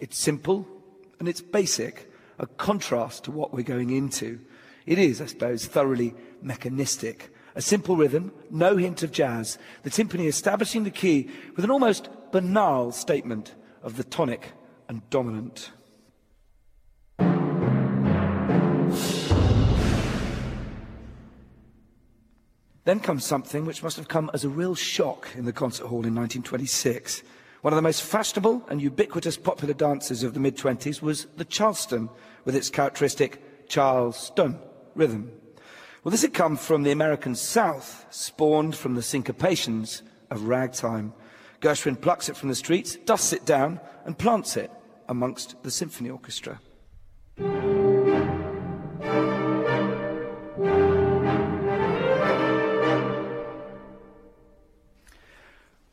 It's 0.02 0.18
simple 0.18 0.68
and 1.22 1.30
it's 1.30 1.40
basic, 1.40 2.12
a 2.38 2.48
contrast 2.48 3.24
to 3.24 3.32
what 3.32 3.54
we're 3.54 3.64
going 3.64 3.92
into. 3.92 4.42
It 4.86 5.00
is, 5.00 5.22
I 5.22 5.28
suppose, 5.28 5.68
thoroughly 5.68 6.16
mechanistic, 6.42 7.34
a 7.58 7.62
simple 7.62 7.98
rhythm, 7.98 8.32
no 8.52 8.78
hint 8.78 9.02
of 9.02 9.12
jazz, 9.12 9.58
the 9.82 9.90
timpani 9.90 10.28
establishing 10.28 10.84
the 10.84 10.92
key 10.92 11.28
with 11.56 11.66
an 11.66 11.72
almost 11.72 12.08
banal 12.32 12.92
statement 12.92 13.56
of 13.82 13.98
the 13.98 14.04
tonic 14.04 14.52
and 14.88 15.02
dominant. 15.10 15.72
Then 22.86 23.00
comes 23.00 23.26
something 23.26 23.66
which 23.66 23.82
must 23.82 23.98
have 23.98 24.08
come 24.08 24.30
as 24.36 24.46
a 24.46 24.50
real 24.50 24.76
shock 24.76 25.28
in 25.36 25.46
the 25.46 25.52
concert 25.52 25.88
hall 25.88 26.06
in 26.06 26.14
1926. 26.14 27.24
One 27.62 27.74
of 27.74 27.76
the 27.76 27.82
most 27.82 28.04
fashionable 28.04 28.68
and 28.70 28.80
ubiquitous 28.80 29.36
popular 29.36 29.74
dances 29.74 30.22
of 30.22 30.36
the 30.36 30.40
mid 30.40 30.58
20s 30.58 31.02
was 31.02 31.26
the 31.38 31.44
Charleston, 31.44 32.10
with 32.46 32.56
its 32.56 32.70
characteristic 32.70 33.68
Charleston 33.68 34.60
rhythm. 34.94 35.32
Well, 36.08 36.12
this 36.14 36.22
had 36.22 36.34
come 36.34 36.56
from 36.56 36.84
the 36.84 36.92
American 36.92 37.36
South, 37.36 38.06
spawned 38.12 38.78
from 38.78 38.96
the 38.96 39.02
syncopations 39.02 40.04
of 40.32 40.44
ragtime. 40.44 41.12
Gershwin 41.60 42.00
plucks 42.00 42.30
it 42.30 42.38
from 42.38 42.48
the 42.48 42.56
streets, 42.56 42.96
dusts 42.96 43.34
it 43.34 43.46
down, 43.46 43.82
and 44.06 44.18
plants 44.18 44.56
it 44.56 44.72
amongst 45.10 45.62
the 45.64 45.70
symphony 45.70 46.10
orchestra. 46.10 46.62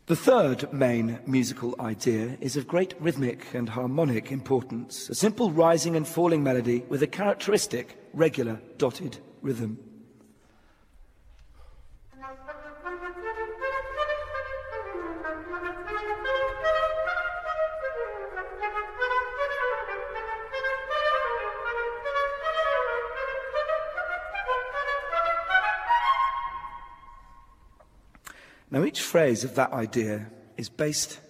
The 0.07 0.15
third 0.15 0.73
main 0.73 1.19
musical 1.27 1.75
idea 1.81 2.39
is 2.41 2.57
of 2.57 2.69
great 2.69 2.95
rhythmic 3.01 3.53
and 3.53 3.69
harmonic 3.69 4.31
importance, 4.31 5.11
a 5.11 5.15
simple 5.17 5.51
rising 5.51 5.97
and 5.97 6.07
falling 6.07 6.45
melody 6.45 6.85
with 6.89 7.03
a 7.03 7.09
characteristic 7.09 7.99
regular 8.13 8.61
dotted 8.79 9.19
rhythm. 9.43 9.84
Now, 28.75 28.83
each 28.83 29.03
phrase 29.03 29.45
of 29.45 29.55
that 29.55 29.73
idea 29.73 30.27
is 30.57 30.69
based 30.69 31.21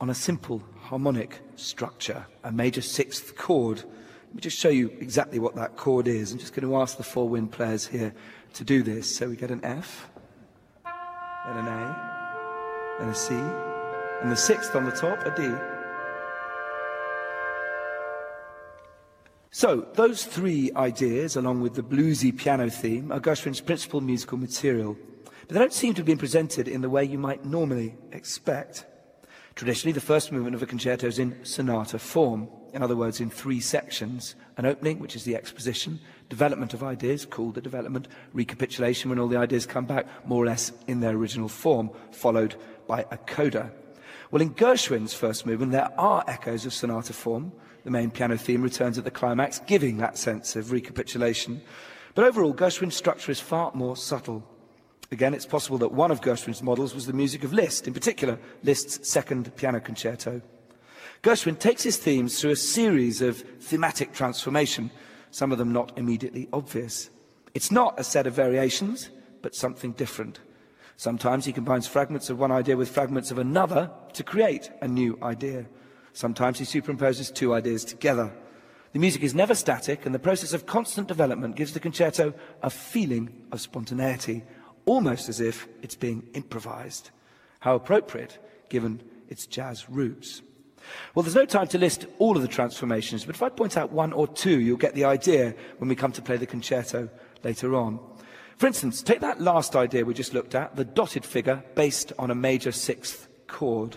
on 0.00 0.08
a 0.08 0.14
simple 0.14 0.62
harmonic 0.80 1.38
structure, 1.54 2.24
a 2.42 2.50
major 2.50 2.80
sixth 2.80 3.36
chord. 3.36 3.76
Let 3.76 4.34
me 4.34 4.40
just 4.40 4.56
show 4.56 4.70
you 4.70 4.88
exactly 5.00 5.38
what 5.38 5.54
that 5.56 5.76
chord 5.76 6.08
is. 6.08 6.32
I'm 6.32 6.38
just 6.38 6.54
going 6.54 6.66
to 6.66 6.76
ask 6.76 6.96
the 6.96 7.02
four 7.02 7.28
wind 7.28 7.52
players 7.52 7.86
here 7.86 8.14
to 8.54 8.64
do 8.64 8.82
this. 8.82 9.14
So 9.14 9.28
we 9.28 9.36
get 9.36 9.50
an 9.50 9.62
F, 9.62 10.08
then 11.46 11.58
an 11.58 11.68
A, 11.68 12.96
and 13.00 13.10
a 13.10 13.14
C, 13.14 13.34
and 13.34 14.32
the 14.32 14.36
sixth 14.36 14.74
on 14.74 14.86
the 14.86 14.90
top, 14.90 15.26
a 15.26 15.36
D. 15.36 15.54
So, 19.50 19.86
those 19.92 20.24
three 20.24 20.72
ideas, 20.74 21.36
along 21.36 21.60
with 21.60 21.74
the 21.74 21.82
bluesy 21.82 22.34
piano 22.34 22.70
theme, 22.70 23.12
are 23.12 23.20
Gershwin's 23.20 23.60
principal 23.60 24.00
musical 24.00 24.38
material. 24.38 24.96
But 25.46 25.54
they 25.54 25.60
don't 25.60 25.72
seem 25.72 25.94
to 25.94 26.00
have 26.00 26.06
been 26.06 26.18
presented 26.18 26.68
in 26.68 26.80
the 26.80 26.90
way 26.90 27.04
you 27.04 27.18
might 27.18 27.44
normally 27.44 27.96
expect. 28.12 28.86
Traditionally, 29.54 29.92
the 29.92 30.00
first 30.00 30.32
movement 30.32 30.54
of 30.54 30.62
a 30.62 30.66
concerto 30.66 31.06
is 31.06 31.18
in 31.18 31.44
sonata 31.44 31.98
form, 31.98 32.48
in 32.72 32.82
other 32.82 32.96
words, 32.96 33.20
in 33.20 33.30
three 33.30 33.60
sections 33.60 34.34
an 34.56 34.66
opening, 34.66 34.98
which 34.98 35.16
is 35.16 35.24
the 35.24 35.36
exposition, 35.36 36.00
development 36.28 36.74
of 36.74 36.82
ideas, 36.82 37.26
called 37.26 37.54
the 37.54 37.60
development, 37.60 38.08
recapitulation, 38.32 39.10
when 39.10 39.18
all 39.18 39.28
the 39.28 39.36
ideas 39.36 39.66
come 39.66 39.84
back 39.84 40.06
more 40.26 40.42
or 40.42 40.46
less 40.46 40.72
in 40.86 41.00
their 41.00 41.16
original 41.16 41.48
form, 41.48 41.90
followed 42.12 42.54
by 42.86 43.04
a 43.10 43.16
coda. 43.16 43.72
Well, 44.30 44.42
in 44.42 44.54
Gershwin's 44.54 45.14
first 45.14 45.44
movement, 45.44 45.72
there 45.72 45.90
are 45.98 46.24
echoes 46.26 46.66
of 46.66 46.72
sonata 46.72 47.12
form. 47.12 47.52
The 47.84 47.90
main 47.90 48.10
piano 48.10 48.36
theme 48.36 48.62
returns 48.62 48.96
at 48.96 49.04
the 49.04 49.10
climax, 49.10 49.60
giving 49.66 49.98
that 49.98 50.18
sense 50.18 50.56
of 50.56 50.72
recapitulation. 50.72 51.60
But 52.14 52.26
overall, 52.26 52.54
Gershwin's 52.54 52.96
structure 52.96 53.32
is 53.32 53.40
far 53.40 53.72
more 53.74 53.96
subtle. 53.96 54.48
Again, 55.14 55.32
it's 55.32 55.46
possible 55.46 55.78
that 55.78 55.92
one 55.92 56.10
of 56.10 56.20
Gershwin's 56.20 56.60
models 56.60 56.92
was 56.92 57.06
the 57.06 57.12
music 57.12 57.44
of 57.44 57.52
Liszt, 57.52 57.86
in 57.86 57.94
particular, 57.94 58.36
Liszt's 58.64 59.08
second 59.08 59.54
piano 59.54 59.78
concerto. 59.78 60.42
Gershwin 61.22 61.56
takes 61.56 61.84
his 61.84 61.96
themes 61.96 62.40
through 62.40 62.50
a 62.50 62.56
series 62.56 63.22
of 63.22 63.38
thematic 63.60 64.12
transformation, 64.12 64.90
some 65.30 65.52
of 65.52 65.58
them 65.58 65.72
not 65.72 65.96
immediately 65.96 66.48
obvious. 66.52 67.10
It's 67.54 67.70
not 67.70 67.94
a 67.96 68.02
set 68.02 68.26
of 68.26 68.34
variations, 68.34 69.10
but 69.40 69.54
something 69.54 69.92
different. 69.92 70.40
Sometimes 70.96 71.44
he 71.44 71.52
combines 71.52 71.86
fragments 71.86 72.28
of 72.28 72.40
one 72.40 72.50
idea 72.50 72.76
with 72.76 72.90
fragments 72.90 73.30
of 73.30 73.38
another 73.38 73.92
to 74.14 74.24
create 74.24 74.68
a 74.82 74.88
new 74.88 75.16
idea. 75.22 75.66
Sometimes 76.12 76.58
he 76.58 76.64
superimposes 76.64 77.32
two 77.32 77.54
ideas 77.54 77.84
together. 77.84 78.32
The 78.92 78.98
music 78.98 79.22
is 79.22 79.32
never 79.32 79.54
static, 79.54 80.06
and 80.06 80.12
the 80.12 80.18
process 80.18 80.52
of 80.52 80.66
constant 80.66 81.06
development 81.06 81.54
gives 81.54 81.72
the 81.72 81.78
concerto 81.78 82.34
a 82.64 82.70
feeling 82.70 83.32
of 83.52 83.60
spontaneity, 83.60 84.42
almost 84.86 85.28
as 85.28 85.40
if 85.40 85.68
it's 85.82 85.94
being 85.94 86.28
improvised. 86.34 87.10
How 87.60 87.74
appropriate, 87.74 88.38
given 88.68 89.02
its 89.28 89.46
jazz 89.46 89.88
roots. 89.88 90.42
Well, 91.14 91.22
there's 91.22 91.34
no 91.34 91.46
time 91.46 91.68
to 91.68 91.78
list 91.78 92.06
all 92.18 92.36
of 92.36 92.42
the 92.42 92.48
transformations, 92.48 93.24
but 93.24 93.34
if 93.34 93.42
I 93.42 93.48
point 93.48 93.76
out 93.76 93.90
one 93.90 94.12
or 94.12 94.28
two, 94.28 94.60
you'll 94.60 94.76
get 94.76 94.94
the 94.94 95.04
idea 95.04 95.54
when 95.78 95.88
we 95.88 95.96
come 95.96 96.12
to 96.12 96.22
play 96.22 96.36
the 96.36 96.46
concerto 96.46 97.08
later 97.42 97.74
on. 97.74 97.98
For 98.58 98.66
instance, 98.66 99.02
take 99.02 99.20
that 99.20 99.40
last 99.40 99.74
idea 99.74 100.04
we 100.04 100.14
just 100.14 100.34
looked 100.34 100.54
at, 100.54 100.76
the 100.76 100.84
dotted 100.84 101.24
figure 101.24 101.62
based 101.74 102.12
on 102.18 102.30
a 102.30 102.34
major 102.34 102.70
sixth 102.70 103.28
chord. 103.46 103.96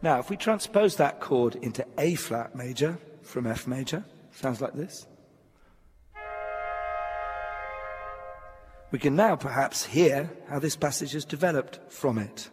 Now, 0.00 0.20
if 0.20 0.30
we 0.30 0.36
transpose 0.36 0.94
that 0.96 1.20
chord 1.20 1.56
into 1.56 1.84
A 1.98 2.14
flat 2.14 2.54
major, 2.54 2.98
from 3.28 3.46
F 3.46 3.66
major. 3.66 4.04
Sounds 4.32 4.60
like 4.60 4.72
this. 4.72 5.06
We 8.90 8.98
can 8.98 9.14
now 9.14 9.36
perhaps 9.36 9.84
hear 9.84 10.30
how 10.48 10.58
this 10.58 10.74
passage 10.74 11.12
has 11.12 11.26
developed 11.26 11.78
from 11.92 12.18
it. 12.18 12.48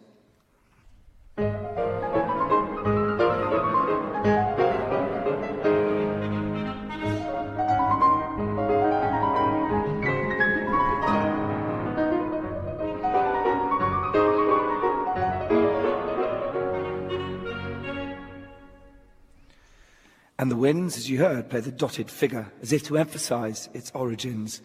And 20.38 20.50
the 20.50 20.56
winds, 20.56 20.96
as 20.96 21.08
you 21.08 21.18
heard, 21.18 21.48
play 21.48 21.60
the 21.60 21.72
dotted 21.72 22.10
figure, 22.10 22.52
as 22.60 22.72
if 22.72 22.82
to 22.84 22.98
emphasize 22.98 23.70
its 23.72 23.90
origins. 23.94 24.60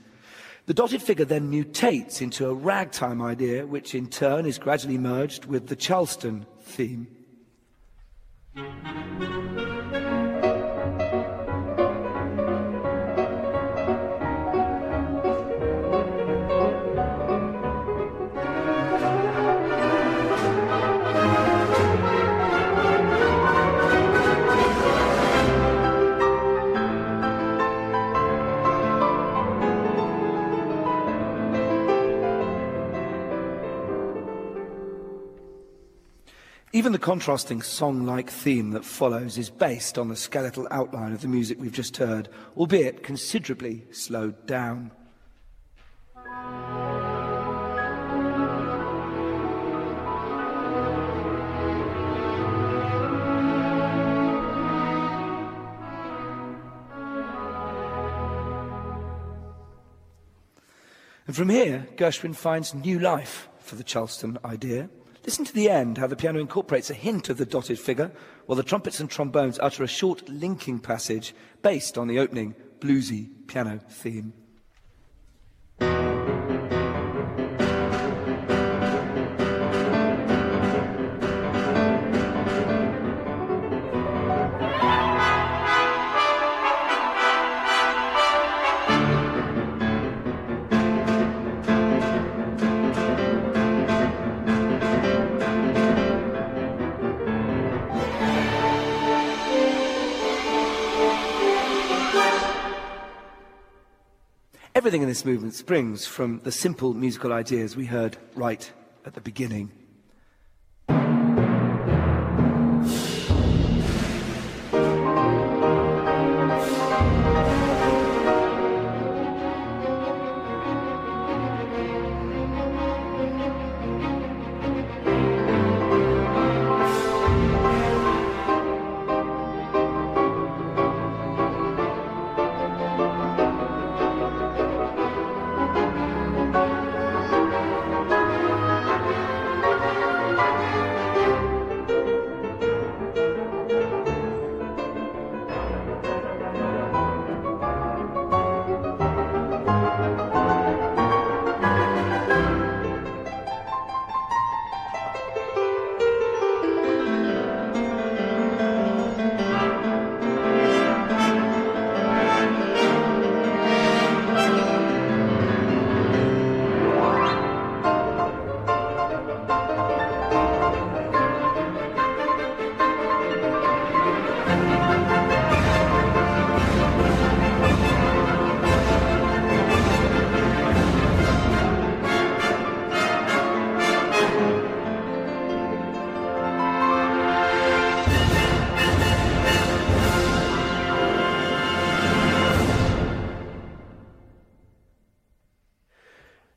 The 0.66 0.74
dotted 0.74 1.02
figure 1.02 1.26
then 1.26 1.52
mutates 1.52 2.22
into 2.22 2.50
a 2.50 2.54
ragtime 2.54 3.22
idea, 3.22 3.66
which 3.66 3.96
in 3.96 4.08
turn 4.08 4.46
is 4.46 4.60
gradually 4.60 4.98
merged 4.98 5.46
with 5.46 5.68
the 5.68 5.76
Charleston 5.76 6.46
theme. 6.62 7.08
Even 36.92 37.00
the 37.00 37.06
contrasting 37.06 37.62
song-like 37.62 38.30
theme 38.30 38.72
that 38.72 38.84
follows 38.84 39.38
is 39.38 39.50
based 39.50 39.98
on 39.98 40.10
the 40.10 40.16
skeletal 40.18 40.68
outline 40.72 41.14
of 41.14 41.22
the 41.22 41.28
music 41.30 41.58
we've 41.58 41.72
just 41.72 41.96
heard, 41.96 42.28
albeit 42.58 43.02
considerably 43.02 43.86
slowed 43.94 44.46
down. 44.46 44.92
And 61.26 61.34
from 61.34 61.48
here, 61.48 61.88
Gershwin 61.96 62.36
finds 62.36 62.76
new 62.76 63.00
life 63.00 63.48
for 63.60 63.78
the 63.78 63.84
Charleston 63.86 64.38
idea. 64.44 64.90
Listen 65.24 65.46
to 65.46 65.54
the 65.54 65.70
end, 65.70 66.00
how 66.00 66.08
the 66.08 66.16
piano 66.16 66.40
incorporates 66.40 66.90
a 66.90 66.96
hint 66.96 67.30
of 67.30 67.38
the 67.38 67.46
dotted 67.46 67.80
figure, 67.80 68.12
while 68.48 68.56
the 68.56 68.64
trumpets 68.64 69.00
and 69.00 69.10
trombones 69.10 69.60
utter 69.60 69.84
a 69.84 69.88
short 69.88 70.28
linking 70.28 70.80
passage 70.80 71.36
based 71.62 71.98
on 71.98 72.08
the 72.08 72.18
opening 72.18 72.56
bluesy 72.80 73.30
piano 73.48 73.80
theme. 73.90 74.34
Everything 104.82 105.04
in 105.04 105.10
this 105.10 105.26
movement 105.26 105.54
springs 105.54 106.08
from 106.08 106.40
the 106.40 106.52
simple 106.52 106.96
musical 106.96 107.32
ideas 107.32 107.78
we 107.78 107.86
heard 107.86 108.18
right 108.34 108.72
at 109.06 109.14
the 109.14 109.22
beginning. 109.22 109.72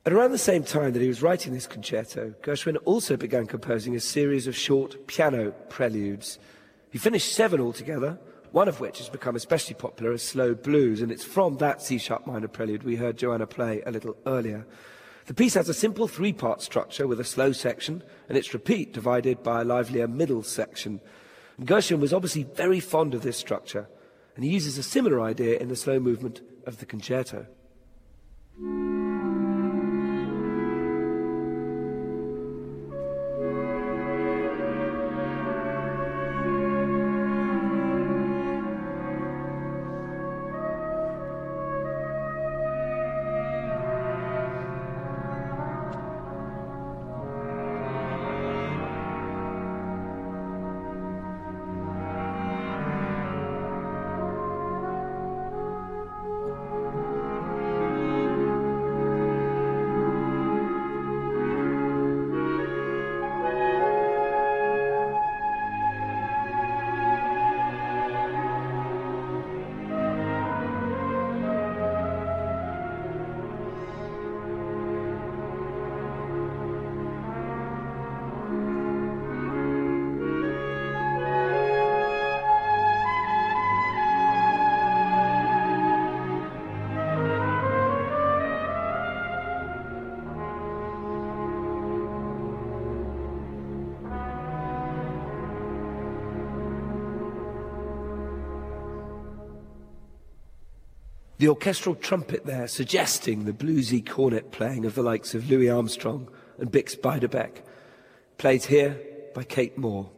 At 0.05 0.13
around 0.13 0.33
the 0.33 0.37
same 0.37 0.63
time 0.63 0.93
that 0.93 1.01
he 1.01 1.07
was 1.07 1.23
writing 1.23 1.51
this 1.51 1.65
concerto, 1.65 2.35
Gershwin 2.43 2.77
also 2.85 3.17
began 3.17 3.47
composing 3.47 3.95
a 3.95 3.99
series 3.99 4.45
of 4.45 4.55
short 4.55 5.07
piano 5.07 5.49
preludes. 5.67 6.37
He 6.91 6.99
finished 6.99 7.33
seven 7.33 7.59
altogether, 7.59 8.19
one 8.51 8.67
of 8.67 8.79
which 8.79 8.99
has 8.99 9.09
become 9.09 9.35
especially 9.35 9.73
popular 9.73 10.11
as 10.11 10.21
slow 10.21 10.53
blues, 10.53 11.01
and 11.01 11.11
it's 11.11 11.23
from 11.23 11.57
that 11.57 11.81
C-sharp 11.81 12.27
minor 12.27 12.47
prelude 12.47 12.83
we 12.83 12.97
heard 12.97 13.17
Joanna 13.17 13.47
play 13.47 13.81
a 13.83 13.89
little 13.89 14.15
earlier. 14.27 14.67
The 15.25 15.33
piece 15.33 15.55
has 15.55 15.69
a 15.69 15.73
simple 15.73 16.07
three-part 16.07 16.61
structure 16.61 17.07
with 17.07 17.19
a 17.19 17.23
slow 17.23 17.51
section 17.51 18.03
and 18.29 18.37
its 18.37 18.53
repeat 18.53 18.93
divided 18.93 19.41
by 19.41 19.61
a 19.61 19.65
livelier 19.65 20.07
middle 20.07 20.43
section. 20.43 21.01
And 21.57 21.67
Gershwin 21.67 21.99
was 21.99 22.13
obviously 22.13 22.43
very 22.43 22.79
fond 22.79 23.15
of 23.15 23.23
this 23.23 23.37
structure, 23.37 23.89
and 24.35 24.45
he 24.45 24.51
uses 24.51 24.77
a 24.77 24.83
similar 24.83 25.19
idea 25.19 25.57
in 25.57 25.69
the 25.69 25.75
slow 25.75 25.99
movement 25.99 26.41
of 26.67 26.77
the 26.77 26.85
concerto. 26.85 27.47
The 101.45 101.49
orchestral 101.49 101.93
trumpet 101.93 102.47
there 102.47 102.67
suggesting 102.67 103.45
the 103.45 103.53
bluesy 103.53 104.03
cornet 104.03 104.51
playing 104.51 104.83
of 104.83 104.95
the 104.95 105.03
likes 105.03 105.35
of 105.35 105.47
Louis 105.47 105.69
Armstrong 105.69 106.27
and 106.57 106.71
Bix 106.71 106.99
Beiderbecke, 106.99 107.61
played 108.39 108.63
here 108.63 108.99
by 109.35 109.43
Kate 109.43 109.77
Moore. 109.77 110.09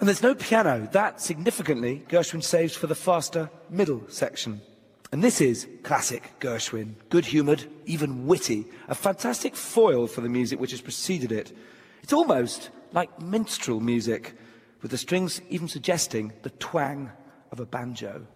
And 0.00 0.08
there's 0.08 0.22
no 0.22 0.34
piano. 0.34 0.88
That, 0.92 1.20
significantly, 1.20 2.06
Gershwin 2.08 2.42
saves 2.42 2.74
for 2.74 2.86
the 2.86 2.94
faster 2.94 3.50
middle 3.68 4.02
section. 4.08 4.62
And 5.12 5.22
this 5.22 5.42
is 5.42 5.68
classic 5.82 6.32
Gershwin, 6.40 6.94
good-humoured, 7.10 7.66
even 7.84 8.26
witty, 8.26 8.64
a 8.88 8.94
fantastic 8.94 9.54
foil 9.54 10.06
for 10.06 10.22
the 10.22 10.30
music 10.30 10.58
which 10.58 10.70
has 10.70 10.80
preceded 10.80 11.32
it. 11.32 11.54
It's 12.02 12.14
almost 12.14 12.70
like 12.92 13.20
minstrel 13.20 13.80
music, 13.80 14.32
with 14.80 14.90
the 14.90 14.96
strings 14.96 15.42
even 15.50 15.68
suggesting 15.68 16.32
the 16.44 16.50
twang 16.52 17.10
of 17.52 17.60
a 17.60 17.66
banjo. 17.66 18.26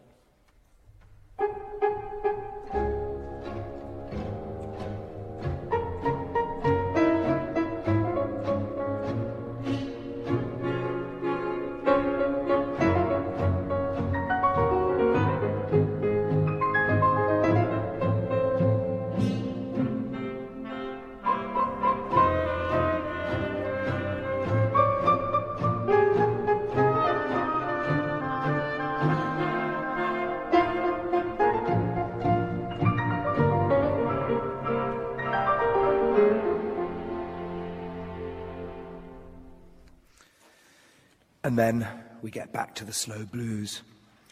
And 41.45 41.59
then 41.59 41.87
we 42.23 42.31
get 42.31 42.53
back 42.53 42.75
to 42.77 42.85
the 42.85 42.93
slow 42.93 43.25
blues. 43.25 43.83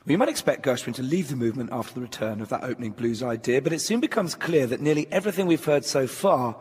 We 0.06 0.16
might 0.16 0.28
expect 0.28 0.64
Gershwin 0.64 0.94
to 0.94 1.02
leave 1.02 1.28
the 1.28 1.36
movement 1.36 1.70
after 1.72 1.94
the 1.94 2.00
return 2.00 2.40
of 2.40 2.48
that 2.48 2.64
opening 2.64 2.92
blues 2.92 3.22
idea, 3.22 3.60
but 3.60 3.72
it 3.72 3.80
soon 3.80 4.00
becomes 4.00 4.34
clear 4.34 4.66
that 4.66 4.80
nearly 4.80 5.06
everything 5.12 5.46
we've 5.46 5.64
heard 5.64 5.84
so 5.84 6.06
far 6.06 6.56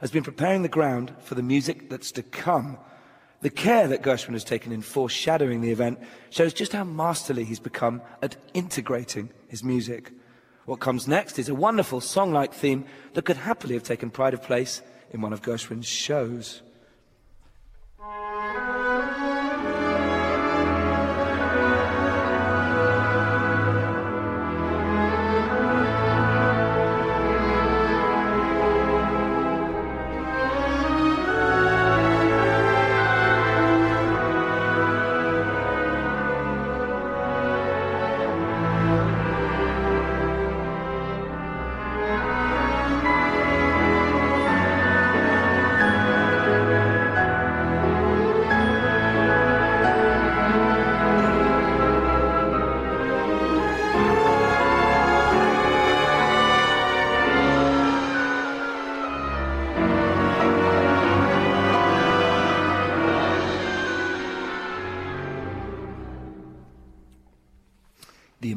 has 0.00 0.10
been 0.10 0.22
preparing 0.22 0.62
the 0.62 0.68
ground 0.68 1.14
for 1.20 1.34
the 1.34 1.42
music 1.42 1.88
that's 1.90 2.12
to 2.12 2.22
come. 2.22 2.78
The 3.40 3.50
care 3.50 3.88
that 3.88 4.02
Gershwin 4.02 4.34
has 4.34 4.44
taken 4.44 4.72
in 4.72 4.82
foreshadowing 4.82 5.60
the 5.60 5.72
event 5.72 5.98
shows 6.30 6.54
just 6.54 6.72
how 6.72 6.84
masterly 6.84 7.44
he's 7.44 7.60
become 7.60 8.00
at 8.22 8.36
integrating 8.54 9.30
his 9.48 9.64
music. 9.64 10.12
What 10.66 10.80
comes 10.80 11.08
next 11.08 11.38
is 11.38 11.48
a 11.48 11.54
wonderful 11.54 12.00
song-like 12.00 12.54
theme 12.54 12.84
that 13.14 13.24
could 13.24 13.36
happily 13.38 13.74
have 13.74 13.82
taken 13.82 14.10
pride 14.10 14.34
of 14.34 14.42
place 14.42 14.82
in 15.10 15.20
one 15.20 15.32
of 15.32 15.42
Gershwin's 15.42 15.86
shows. 15.86 16.62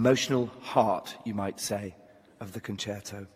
Emotional 0.08 0.49
heart, 0.62 1.18
you 1.26 1.34
might 1.34 1.60
say, 1.60 1.93
of 2.39 2.53
the 2.53 2.62
concerto. 2.62 3.28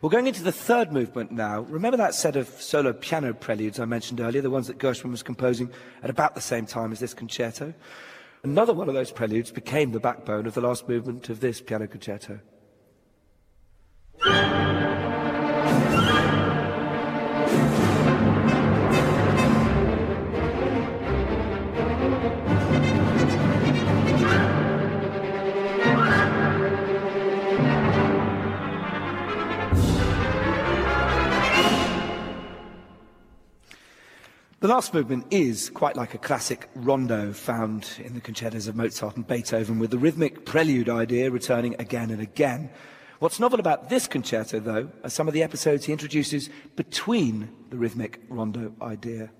We're 0.00 0.08
going 0.08 0.26
into 0.26 0.42
the 0.42 0.50
third 0.50 0.90
movement 0.90 1.32
now. 1.32 1.60
Remember 1.60 1.98
that 1.98 2.14
set 2.14 2.34
of 2.34 2.48
solo 2.48 2.94
piano 2.94 3.34
preludes 3.34 3.78
I 3.78 3.84
mentioned 3.84 4.18
earlier, 4.18 4.40
the 4.40 4.48
ones 4.48 4.68
that 4.68 4.78
Gershwin 4.78 5.10
was 5.10 5.22
composing 5.22 5.70
at 6.02 6.08
about 6.08 6.34
the 6.34 6.40
same 6.40 6.64
time 6.64 6.92
as 6.92 6.98
this 6.98 7.12
concerto? 7.12 7.74
Another 8.42 8.72
one 8.72 8.88
of 8.88 8.94
those 8.94 9.12
preludes 9.12 9.50
became 9.52 9.92
the 9.92 10.00
backbone 10.00 10.46
of 10.46 10.54
the 10.54 10.62
last 10.62 10.88
movement 10.88 11.28
of 11.28 11.40
this 11.40 11.60
piano 11.60 11.86
concerto. 11.86 12.40
The 34.62 34.68
last 34.68 34.94
movement 34.94 35.26
is 35.32 35.70
quite 35.70 35.96
like 35.96 36.14
a 36.14 36.18
classic 36.18 36.70
rondo 36.76 37.32
found 37.32 37.88
in 37.98 38.14
the 38.14 38.20
concertos 38.20 38.68
of 38.68 38.76
Mozart 38.76 39.16
and 39.16 39.26
Beethoven, 39.26 39.80
with 39.80 39.90
the 39.90 39.98
rhythmic 39.98 40.46
prelude 40.46 40.88
idea 40.88 41.32
returning 41.32 41.74
again 41.80 42.12
and 42.12 42.22
again. 42.22 42.70
What's 43.18 43.40
novel 43.40 43.58
about 43.58 43.88
this 43.88 44.06
concerto, 44.06 44.60
though, 44.60 44.88
are 45.02 45.10
some 45.10 45.26
of 45.26 45.34
the 45.34 45.42
episodes 45.42 45.86
he 45.86 45.92
introduces 45.92 46.48
between 46.76 47.48
the 47.70 47.76
rhythmic 47.76 48.20
rondo 48.28 48.72
idea. 48.80 49.30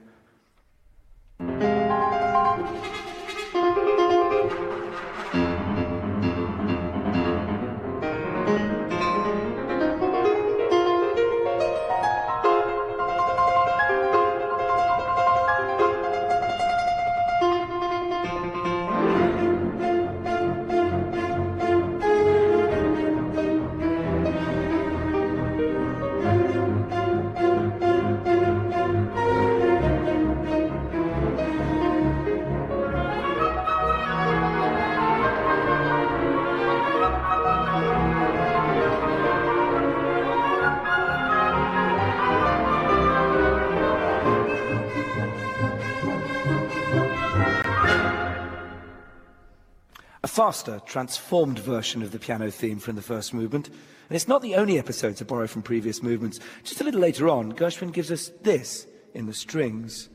Faster, 50.33 50.80
transformed 50.87 51.59
version 51.59 52.03
of 52.03 52.11
the 52.11 52.18
piano 52.18 52.51
theme 52.51 52.78
from 52.78 52.97
the 52.97 53.03
first 53.03 53.35
movement. 53.35 53.68
And 53.68 54.16
it's 54.16 54.26
not 54.26 54.41
the 54.41 54.55
only 54.55 54.78
episode 54.78 55.14
to 55.18 55.26
borrow 55.26 55.47
from 55.47 55.61
previous 55.61 56.03
movements. 56.03 56.41
Just 56.64 56.80
a 56.80 56.85
little 56.85 57.03
later 57.03 57.28
on, 57.28 57.53
Gershwin 57.53 57.93
gives 57.93 58.11
us 58.11 58.30
this 58.41 58.87
in 59.12 59.26
the 59.26 59.35
strings. 59.35 60.09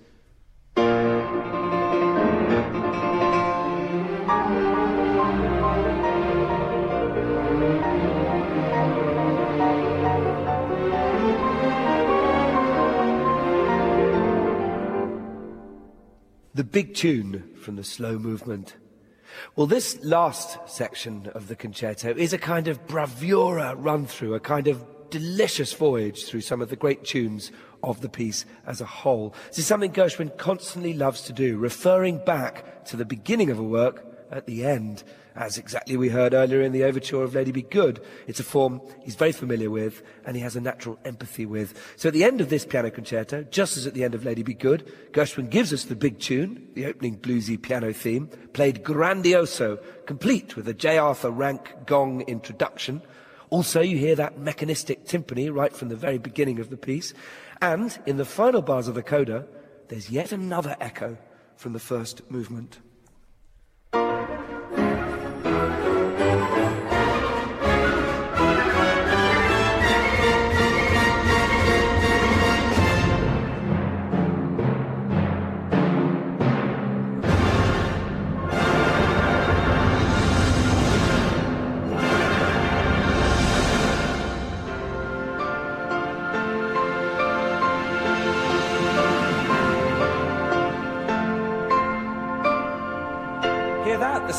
The 16.55 16.63
big 16.63 16.95
tune 16.95 17.51
from 17.61 17.75
the 17.75 17.83
slow 17.83 18.17
movement. 18.17 18.77
Well, 19.55 19.67
this 19.67 20.03
last 20.03 20.57
section 20.67 21.29
of 21.33 21.47
the 21.47 21.55
concerto 21.55 22.13
is 22.15 22.33
a 22.33 22.37
kind 22.37 22.67
of 22.67 22.87
bravura 22.87 23.75
run 23.75 24.05
through, 24.05 24.35
a 24.35 24.39
kind 24.39 24.67
of 24.67 24.85
delicious 25.09 25.73
voyage 25.73 26.25
through 26.25 26.41
some 26.41 26.61
of 26.61 26.69
the 26.69 26.75
great 26.75 27.03
tunes 27.03 27.51
of 27.83 28.01
the 28.01 28.09
piece 28.09 28.45
as 28.65 28.81
a 28.81 28.85
whole. 28.85 29.33
This 29.49 29.59
is 29.59 29.67
something 29.67 29.93
Gershwin 29.93 30.37
constantly 30.37 30.93
loves 30.93 31.21
to 31.23 31.33
do, 31.33 31.57
referring 31.57 32.23
back 32.25 32.85
to 32.85 32.97
the 32.97 33.05
beginning 33.05 33.49
of 33.49 33.59
a 33.59 33.63
work 33.63 34.06
at 34.31 34.45
the 34.45 34.65
end 34.65 35.03
as 35.37 35.57
exactly 35.57 35.95
we 35.95 36.09
heard 36.09 36.33
earlier 36.33 36.61
in 36.61 36.71
the 36.71 36.83
overture 36.83 37.23
of 37.23 37.35
Lady 37.35 37.51
Be 37.51 37.61
Good. 37.61 38.03
It's 38.25 38.39
a 38.39 38.43
form 38.43 38.81
he's 39.03 39.15
very 39.15 39.31
familiar 39.31 39.69
with 39.69 40.01
and 40.25 40.35
he 40.35 40.41
has 40.41 40.55
a 40.55 40.61
natural 40.61 40.97
empathy 41.05 41.45
with. 41.45 41.79
So 41.95 42.09
at 42.09 42.13
the 42.13 42.23
end 42.23 42.41
of 42.41 42.49
this 42.49 42.65
piano 42.65 42.89
concerto, 42.89 43.43
just 43.43 43.77
as 43.77 43.85
at 43.85 43.93
the 43.93 44.03
end 44.03 44.15
of 44.15 44.25
Lady 44.25 44.41
Be 44.41 44.55
Good, 44.55 44.91
Gershwin 45.11 45.49
gives 45.49 45.71
us 45.71 45.85
the 45.85 45.95
big 45.95 46.19
tune, 46.19 46.67
the 46.73 46.87
opening 46.87 47.17
bluesy 47.17 47.61
piano 47.61 47.93
theme, 47.93 48.29
played 48.53 48.83
grandioso, 48.83 49.79
complete 50.07 50.55
with 50.55 50.67
a 50.67 50.73
J. 50.73 50.97
Arthur 50.97 51.29
Rank 51.29 51.85
gong 51.85 52.21
introduction. 52.21 53.03
Also, 53.51 53.79
you 53.79 53.97
hear 53.97 54.15
that 54.15 54.39
mechanistic 54.39 55.05
timpani 55.05 55.53
right 55.53 55.73
from 55.73 55.89
the 55.89 55.95
very 55.95 56.17
beginning 56.17 56.59
of 56.59 56.71
the 56.71 56.77
piece. 56.77 57.13
And 57.61 57.97
in 58.07 58.17
the 58.17 58.25
final 58.25 58.63
bars 58.63 58.87
of 58.87 58.95
the 58.95 59.03
coda, 59.03 59.47
there's 59.87 60.09
yet 60.09 60.31
another 60.31 60.75
echo 60.81 61.17
from 61.55 61.73
the 61.73 61.79
first 61.79 62.29
movement. 62.29 62.79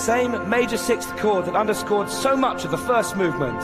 Same 0.09 0.49
major 0.49 0.79
sixth 0.79 1.15
chord 1.19 1.45
that 1.45 1.55
underscored 1.55 2.09
so 2.09 2.35
much 2.35 2.65
of 2.65 2.71
the 2.71 2.79
first 2.79 3.15
movement. 3.15 3.61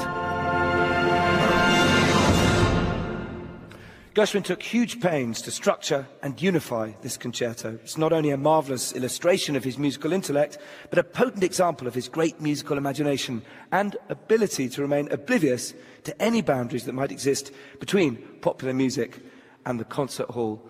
Gershwin 4.13 4.45
took 4.45 4.63
huge 4.63 5.01
pains 5.01 5.41
to 5.41 5.51
structure 5.51 6.07
and 6.23 6.43
unify 6.43 6.93
this 7.01 7.17
concerto. 7.17 7.79
It's 7.83 7.97
not 7.97 8.13
only 8.13 8.29
a 8.29 8.37
marvelous 8.37 8.93
illustration 8.93 9.57
of 9.57 9.65
his 9.65 9.79
musical 9.79 10.13
intellect, 10.13 10.59
but 10.91 10.99
a 10.99 11.03
potent 11.03 11.45
example 11.45 11.89
of 11.89 11.95
his 11.95 12.11
great 12.11 12.39
musical 12.43 12.77
imagination 12.77 13.41
and 13.73 13.97
ability 14.11 14.69
to 14.69 14.83
remain 14.83 15.11
oblivious 15.11 15.73
to 16.03 16.23
any 16.23 16.43
boundaries 16.43 16.85
that 16.85 16.93
might 16.93 17.11
exist 17.11 17.53
between 17.81 18.17
popular 18.43 18.75
music 18.75 19.19
and 19.65 19.81
the 19.81 19.85
concert 19.87 20.29
hall. 20.29 20.63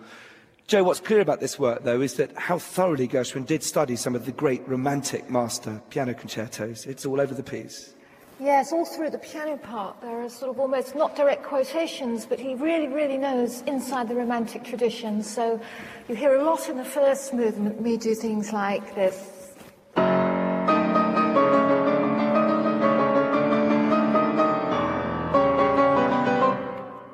Joe, 0.67 0.83
what's 0.83 0.99
clear 0.99 1.21
about 1.21 1.41
this 1.41 1.59
work, 1.59 1.83
though, 1.83 2.01
is 2.01 2.15
that 2.15 2.35
how 2.35 2.57
thoroughly 2.57 3.07
Gershwin 3.07 3.45
did 3.45 3.61
study 3.61 3.95
some 3.95 4.15
of 4.15 4.25
the 4.25 4.31
great 4.31 4.67
romantic 4.67 5.29
master 5.29 5.79
piano 5.91 6.15
concertos. 6.15 6.87
It's 6.87 7.05
all 7.05 7.21
over 7.21 7.35
the 7.35 7.43
piece. 7.43 7.93
Yes, 8.39 8.73
all 8.73 8.83
through 8.83 9.11
the 9.11 9.19
piano 9.19 9.57
part, 9.57 10.01
there 10.01 10.23
are 10.23 10.27
sort 10.27 10.49
of 10.49 10.59
almost 10.59 10.95
not 10.95 11.15
direct 11.15 11.43
quotations, 11.43 12.25
but 12.25 12.39
he 12.39 12.55
really, 12.55 12.87
really 12.87 13.19
knows 13.19 13.61
inside 13.67 14.09
the 14.09 14.15
romantic 14.15 14.63
tradition. 14.63 15.21
So 15.21 15.61
you 16.09 16.15
hear 16.15 16.33
a 16.33 16.43
lot 16.43 16.67
in 16.67 16.77
the 16.77 16.83
first 16.83 17.31
movement, 17.31 17.79
me 17.79 17.95
do 17.95 18.15
things 18.15 18.51
like 18.51 18.95
this. 18.95 19.51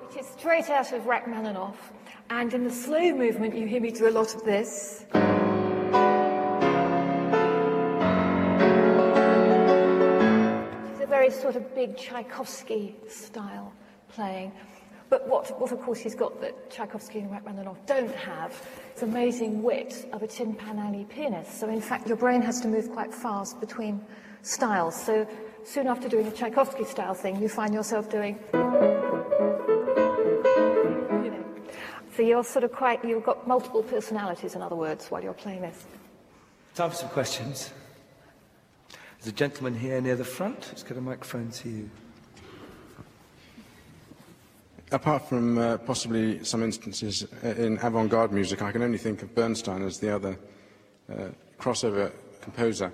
Which 0.07 0.23
is 0.23 0.27
straight 0.39 0.69
out 0.69 0.93
of 0.93 1.05
Rachmaninoff. 1.05 1.91
And 2.31 2.53
in 2.53 2.63
the 2.63 2.71
slow 2.71 3.13
movement, 3.13 3.55
you 3.55 3.67
hear 3.67 3.81
me 3.81 3.91
do 3.91 4.07
a 4.07 4.09
lot 4.09 4.33
of 4.33 4.45
this. 4.45 5.05
It's 10.89 11.01
a 11.01 11.07
very 11.07 11.29
sort 11.29 11.57
of 11.57 11.75
big 11.75 11.97
Tchaikovsky 11.97 12.95
style 13.09 13.73
playing. 14.07 14.53
But 15.09 15.27
what, 15.27 15.59
what, 15.59 15.73
of 15.73 15.81
course, 15.81 15.99
he's 15.99 16.15
got 16.15 16.39
that 16.39 16.71
Tchaikovsky 16.71 17.19
and 17.19 17.29
Rachmaninoff 17.29 17.85
don't 17.85 18.15
have 18.15 18.55
is 18.95 19.03
amazing 19.03 19.61
wit 19.61 20.07
of 20.13 20.23
a 20.23 20.27
Tin 20.27 20.55
Pan 20.55 20.79
Alley 20.79 21.05
pianist. 21.09 21.59
So, 21.59 21.67
in 21.67 21.81
fact, 21.81 22.07
your 22.07 22.15
brain 22.15 22.41
has 22.43 22.61
to 22.61 22.69
move 22.69 22.89
quite 22.93 23.13
fast 23.13 23.59
between 23.59 23.99
styles. 24.41 24.95
So, 24.95 25.27
soon 25.65 25.87
after 25.87 26.07
doing 26.07 26.27
a 26.27 26.31
Tchaikovsky 26.31 26.85
style 26.85 27.13
thing, 27.13 27.41
you 27.41 27.49
find 27.49 27.73
yourself 27.73 28.09
doing. 28.09 28.39
So 32.15 32.23
you're 32.23 32.43
sort 32.43 32.65
of 32.65 32.73
quite, 32.73 33.03
you've 33.05 33.23
got 33.23 33.47
multiple 33.47 33.83
personalities, 33.83 34.55
in 34.55 34.61
other 34.61 34.75
words, 34.75 35.07
while 35.07 35.23
you're 35.23 35.33
playing 35.33 35.61
this. 35.61 35.85
Time 36.75 36.89
for 36.89 36.95
some 36.95 37.09
questions. 37.09 37.71
There's 39.19 39.33
a 39.33 39.35
gentleman 39.35 39.75
here 39.75 40.01
near 40.01 40.15
the 40.15 40.25
front 40.25 40.65
who's 40.65 40.83
got 40.83 40.97
a 40.97 41.01
microphone 41.01 41.51
to 41.51 41.69
you. 41.69 41.89
Apart 44.91 45.29
from 45.29 45.57
uh, 45.57 45.77
possibly 45.77 46.43
some 46.43 46.63
instances 46.63 47.25
uh, 47.43 47.47
in 47.47 47.77
avant-garde 47.81 48.33
music, 48.33 48.61
I 48.61 48.73
can 48.73 48.81
only 48.81 48.97
think 48.97 49.21
of 49.21 49.33
Bernstein 49.33 49.83
as 49.83 49.99
the 49.99 50.13
other 50.13 50.37
uh, 51.09 51.29
crossover 51.57 52.11
composer. 52.41 52.91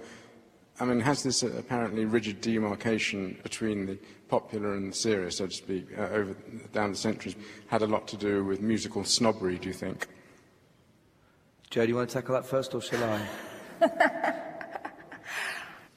I 0.79 0.85
mean, 0.85 0.99
has 0.99 1.23
this 1.23 1.41
apparently 1.41 2.05
rigid 2.05 2.39
demarcation 2.39 3.39
between 3.41 3.87
the 3.87 3.97
popular 4.29 4.75
and 4.75 4.91
the 4.91 4.95
serious, 4.95 5.37
so 5.37 5.47
to 5.47 5.53
speak, 5.53 5.87
uh, 5.97 6.03
over 6.03 6.35
down 6.71 6.91
the 6.91 6.97
centuries, 6.97 7.35
had 7.67 7.81
a 7.81 7.87
lot 7.87 8.07
to 8.09 8.17
do 8.17 8.43
with 8.43 8.61
musical 8.61 9.03
snobbery, 9.03 9.57
do 9.57 9.69
you 9.69 9.73
think? 9.73 10.07
Joe, 11.69 11.83
do 11.83 11.89
you 11.89 11.95
want 11.95 12.09
to 12.09 12.13
tackle 12.13 12.35
that 12.35 12.45
first, 12.45 12.75
or 12.75 12.81
shall 12.81 13.03
I? 13.03 13.27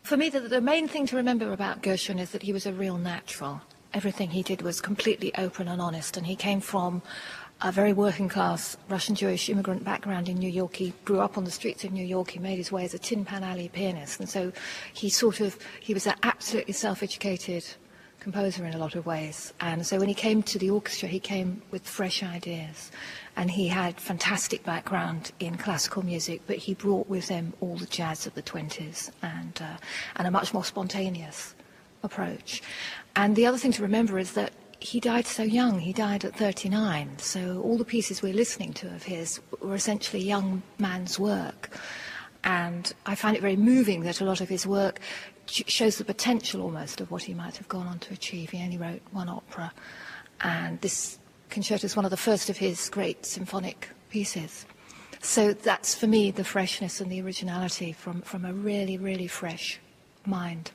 For 0.02 0.16
me, 0.16 0.30
the, 0.30 0.40
the 0.40 0.60
main 0.60 0.88
thing 0.88 1.06
to 1.06 1.16
remember 1.16 1.52
about 1.52 1.82
Gershwin 1.82 2.18
is 2.18 2.30
that 2.30 2.42
he 2.42 2.52
was 2.52 2.66
a 2.66 2.72
real 2.72 2.96
natural. 2.96 3.60
Everything 3.92 4.30
he 4.30 4.42
did 4.42 4.62
was 4.62 4.80
completely 4.80 5.32
open 5.36 5.68
and 5.68 5.80
honest, 5.80 6.16
and 6.16 6.26
he 6.26 6.36
came 6.36 6.60
from 6.60 7.02
a 7.62 7.70
very 7.70 7.92
working 7.92 8.28
class 8.28 8.76
Russian 8.88 9.14
Jewish 9.14 9.50
immigrant 9.50 9.84
background 9.84 10.28
in 10.28 10.38
New 10.38 10.48
York. 10.48 10.76
He 10.76 10.94
grew 11.04 11.20
up 11.20 11.36
on 11.36 11.44
the 11.44 11.50
streets 11.50 11.84
of 11.84 11.92
New 11.92 12.04
York. 12.04 12.30
He 12.30 12.38
made 12.38 12.56
his 12.56 12.72
way 12.72 12.84
as 12.84 12.94
a 12.94 12.98
Tin 12.98 13.24
Pan 13.24 13.44
Alley 13.44 13.68
pianist. 13.68 14.18
And 14.18 14.28
so 14.28 14.52
he 14.94 15.10
sort 15.10 15.40
of, 15.40 15.58
he 15.80 15.92
was 15.92 16.06
an 16.06 16.14
absolutely 16.22 16.72
self 16.72 17.02
educated 17.02 17.64
composer 18.18 18.64
in 18.64 18.74
a 18.74 18.78
lot 18.78 18.94
of 18.94 19.04
ways. 19.04 19.52
And 19.60 19.86
so 19.86 19.98
when 19.98 20.08
he 20.08 20.14
came 20.14 20.42
to 20.44 20.58
the 20.58 20.70
orchestra, 20.70 21.08
he 21.08 21.20
came 21.20 21.62
with 21.70 21.86
fresh 21.86 22.22
ideas. 22.22 22.90
And 23.36 23.50
he 23.50 23.68
had 23.68 24.00
fantastic 24.00 24.64
background 24.64 25.32
in 25.38 25.56
classical 25.56 26.04
music, 26.04 26.42
but 26.46 26.56
he 26.56 26.74
brought 26.74 27.08
with 27.08 27.28
him 27.28 27.52
all 27.60 27.76
the 27.76 27.86
jazz 27.86 28.26
of 28.26 28.34
the 28.34 28.42
20s 28.42 29.10
and, 29.22 29.60
uh, 29.62 29.76
and 30.16 30.26
a 30.26 30.30
much 30.30 30.54
more 30.54 30.64
spontaneous 30.64 31.54
approach. 32.02 32.62
And 33.16 33.36
the 33.36 33.46
other 33.46 33.58
thing 33.58 33.72
to 33.72 33.82
remember 33.82 34.18
is 34.18 34.32
that 34.32 34.52
he 34.80 34.98
died 34.98 35.26
so 35.26 35.42
young. 35.42 35.78
He 35.78 35.92
died 35.92 36.24
at 36.24 36.34
39. 36.34 37.18
So 37.18 37.60
all 37.62 37.76
the 37.76 37.84
pieces 37.84 38.22
we're 38.22 38.34
listening 38.34 38.72
to 38.74 38.86
of 38.88 39.02
his 39.02 39.40
were 39.60 39.74
essentially 39.74 40.22
young 40.22 40.62
man's 40.78 41.18
work. 41.18 41.70
And 42.42 42.92
I 43.04 43.14
find 43.14 43.36
it 43.36 43.42
very 43.42 43.56
moving 43.56 44.00
that 44.02 44.20
a 44.20 44.24
lot 44.24 44.40
of 44.40 44.48
his 44.48 44.66
work 44.66 45.00
shows 45.46 45.98
the 45.98 46.04
potential 46.04 46.62
almost 46.62 47.00
of 47.00 47.10
what 47.10 47.24
he 47.24 47.34
might 47.34 47.56
have 47.56 47.68
gone 47.68 47.86
on 47.86 47.98
to 48.00 48.14
achieve. 48.14 48.50
He 48.50 48.62
only 48.62 48.78
wrote 48.78 49.02
one 49.10 49.28
opera, 49.28 49.72
and 50.40 50.80
this 50.80 51.18
concerto 51.50 51.84
is 51.84 51.96
one 51.96 52.04
of 52.04 52.10
the 52.10 52.16
first 52.16 52.48
of 52.48 52.56
his 52.56 52.88
great 52.88 53.26
symphonic 53.26 53.88
pieces. 54.10 54.64
So 55.20 55.52
that's 55.52 55.94
for 55.94 56.06
me 56.06 56.30
the 56.30 56.44
freshness 56.44 57.00
and 57.00 57.10
the 57.10 57.20
originality 57.20 57.92
from, 57.92 58.22
from 58.22 58.44
a 58.44 58.54
really, 58.54 58.96
really 58.96 59.26
fresh 59.26 59.78
mind. 60.24 60.70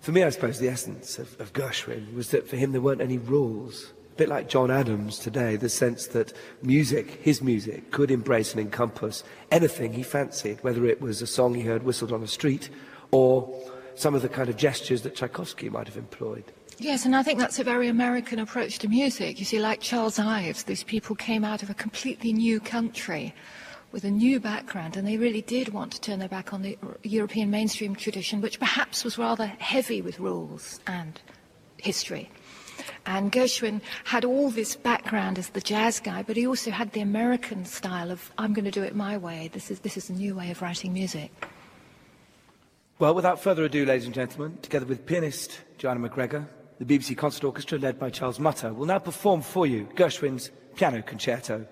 For 0.00 0.12
me, 0.12 0.22
I 0.22 0.30
suppose 0.30 0.58
the 0.58 0.68
essence 0.68 1.18
of, 1.18 1.38
of 1.40 1.52
Gershwin 1.52 2.14
was 2.14 2.30
that 2.30 2.48
for 2.48 2.56
him 2.56 2.72
there 2.72 2.80
weren't 2.80 3.02
any 3.02 3.18
rules. 3.18 3.92
A 4.14 4.16
bit 4.16 4.28
like 4.30 4.48
John 4.48 4.70
Adams 4.70 5.18
today, 5.18 5.56
the 5.56 5.68
sense 5.68 6.06
that 6.08 6.32
music, 6.62 7.20
his 7.22 7.42
music, 7.42 7.90
could 7.90 8.10
embrace 8.10 8.52
and 8.52 8.60
encompass 8.60 9.24
anything 9.50 9.92
he 9.92 10.02
fancied, 10.02 10.64
whether 10.64 10.86
it 10.86 11.02
was 11.02 11.20
a 11.20 11.26
song 11.26 11.54
he 11.54 11.62
heard 11.62 11.82
whistled 11.82 12.12
on 12.12 12.22
a 12.22 12.26
street 12.26 12.70
or 13.10 13.54
some 13.94 14.14
of 14.14 14.22
the 14.22 14.28
kind 14.30 14.48
of 14.48 14.56
gestures 14.56 15.02
that 15.02 15.14
Tchaikovsky 15.14 15.68
might 15.68 15.86
have 15.86 15.98
employed. 15.98 16.44
Yes, 16.78 17.04
and 17.04 17.14
I 17.14 17.22
think 17.22 17.38
that's 17.38 17.58
a 17.58 17.64
very 17.64 17.88
American 17.88 18.38
approach 18.38 18.78
to 18.78 18.88
music. 18.88 19.38
You 19.38 19.44
see, 19.44 19.60
like 19.60 19.82
Charles 19.82 20.18
Ives, 20.18 20.62
these 20.62 20.82
people 20.82 21.14
came 21.14 21.44
out 21.44 21.62
of 21.62 21.68
a 21.68 21.74
completely 21.74 22.32
new 22.32 22.58
country 22.58 23.34
with 23.92 24.04
a 24.04 24.10
new 24.10 24.38
background, 24.38 24.96
and 24.96 25.06
they 25.06 25.16
really 25.16 25.42
did 25.42 25.70
want 25.70 25.92
to 25.92 26.00
turn 26.00 26.18
their 26.18 26.28
back 26.28 26.52
on 26.52 26.62
the 26.62 26.78
European 27.02 27.50
mainstream 27.50 27.96
tradition, 27.96 28.40
which 28.40 28.60
perhaps 28.60 29.04
was 29.04 29.18
rather 29.18 29.46
heavy 29.46 30.00
with 30.00 30.20
rules 30.20 30.80
and 30.86 31.20
history. 31.78 32.30
And 33.06 33.32
Gershwin 33.32 33.80
had 34.04 34.24
all 34.24 34.50
this 34.50 34.76
background 34.76 35.38
as 35.38 35.50
the 35.50 35.60
jazz 35.60 36.00
guy, 36.00 36.22
but 36.22 36.36
he 36.36 36.46
also 36.46 36.70
had 36.70 36.92
the 36.92 37.00
American 37.00 37.64
style 37.64 38.10
of, 38.10 38.32
I'm 38.38 38.52
going 38.52 38.64
to 38.64 38.70
do 38.70 38.82
it 38.82 38.94
my 38.94 39.16
way. 39.18 39.50
This 39.52 39.70
is, 39.70 39.80
this 39.80 39.96
is 39.96 40.08
a 40.08 40.12
new 40.12 40.34
way 40.34 40.50
of 40.50 40.62
writing 40.62 40.92
music. 40.92 41.30
Well, 42.98 43.14
without 43.14 43.42
further 43.42 43.64
ado, 43.64 43.86
ladies 43.86 44.04
and 44.04 44.14
gentlemen, 44.14 44.58
together 44.62 44.86
with 44.86 45.06
pianist 45.06 45.60
Joanna 45.78 46.00
MacGregor, 46.00 46.46
the 46.78 46.84
BBC 46.84 47.16
Concert 47.16 47.44
Orchestra, 47.44 47.78
led 47.78 47.98
by 47.98 48.10
Charles 48.10 48.38
Mutter, 48.38 48.72
will 48.72 48.86
now 48.86 48.98
perform 48.98 49.42
for 49.42 49.66
you 49.66 49.88
Gershwin's 49.94 50.50
Piano 50.76 51.02
Concerto 51.02 51.66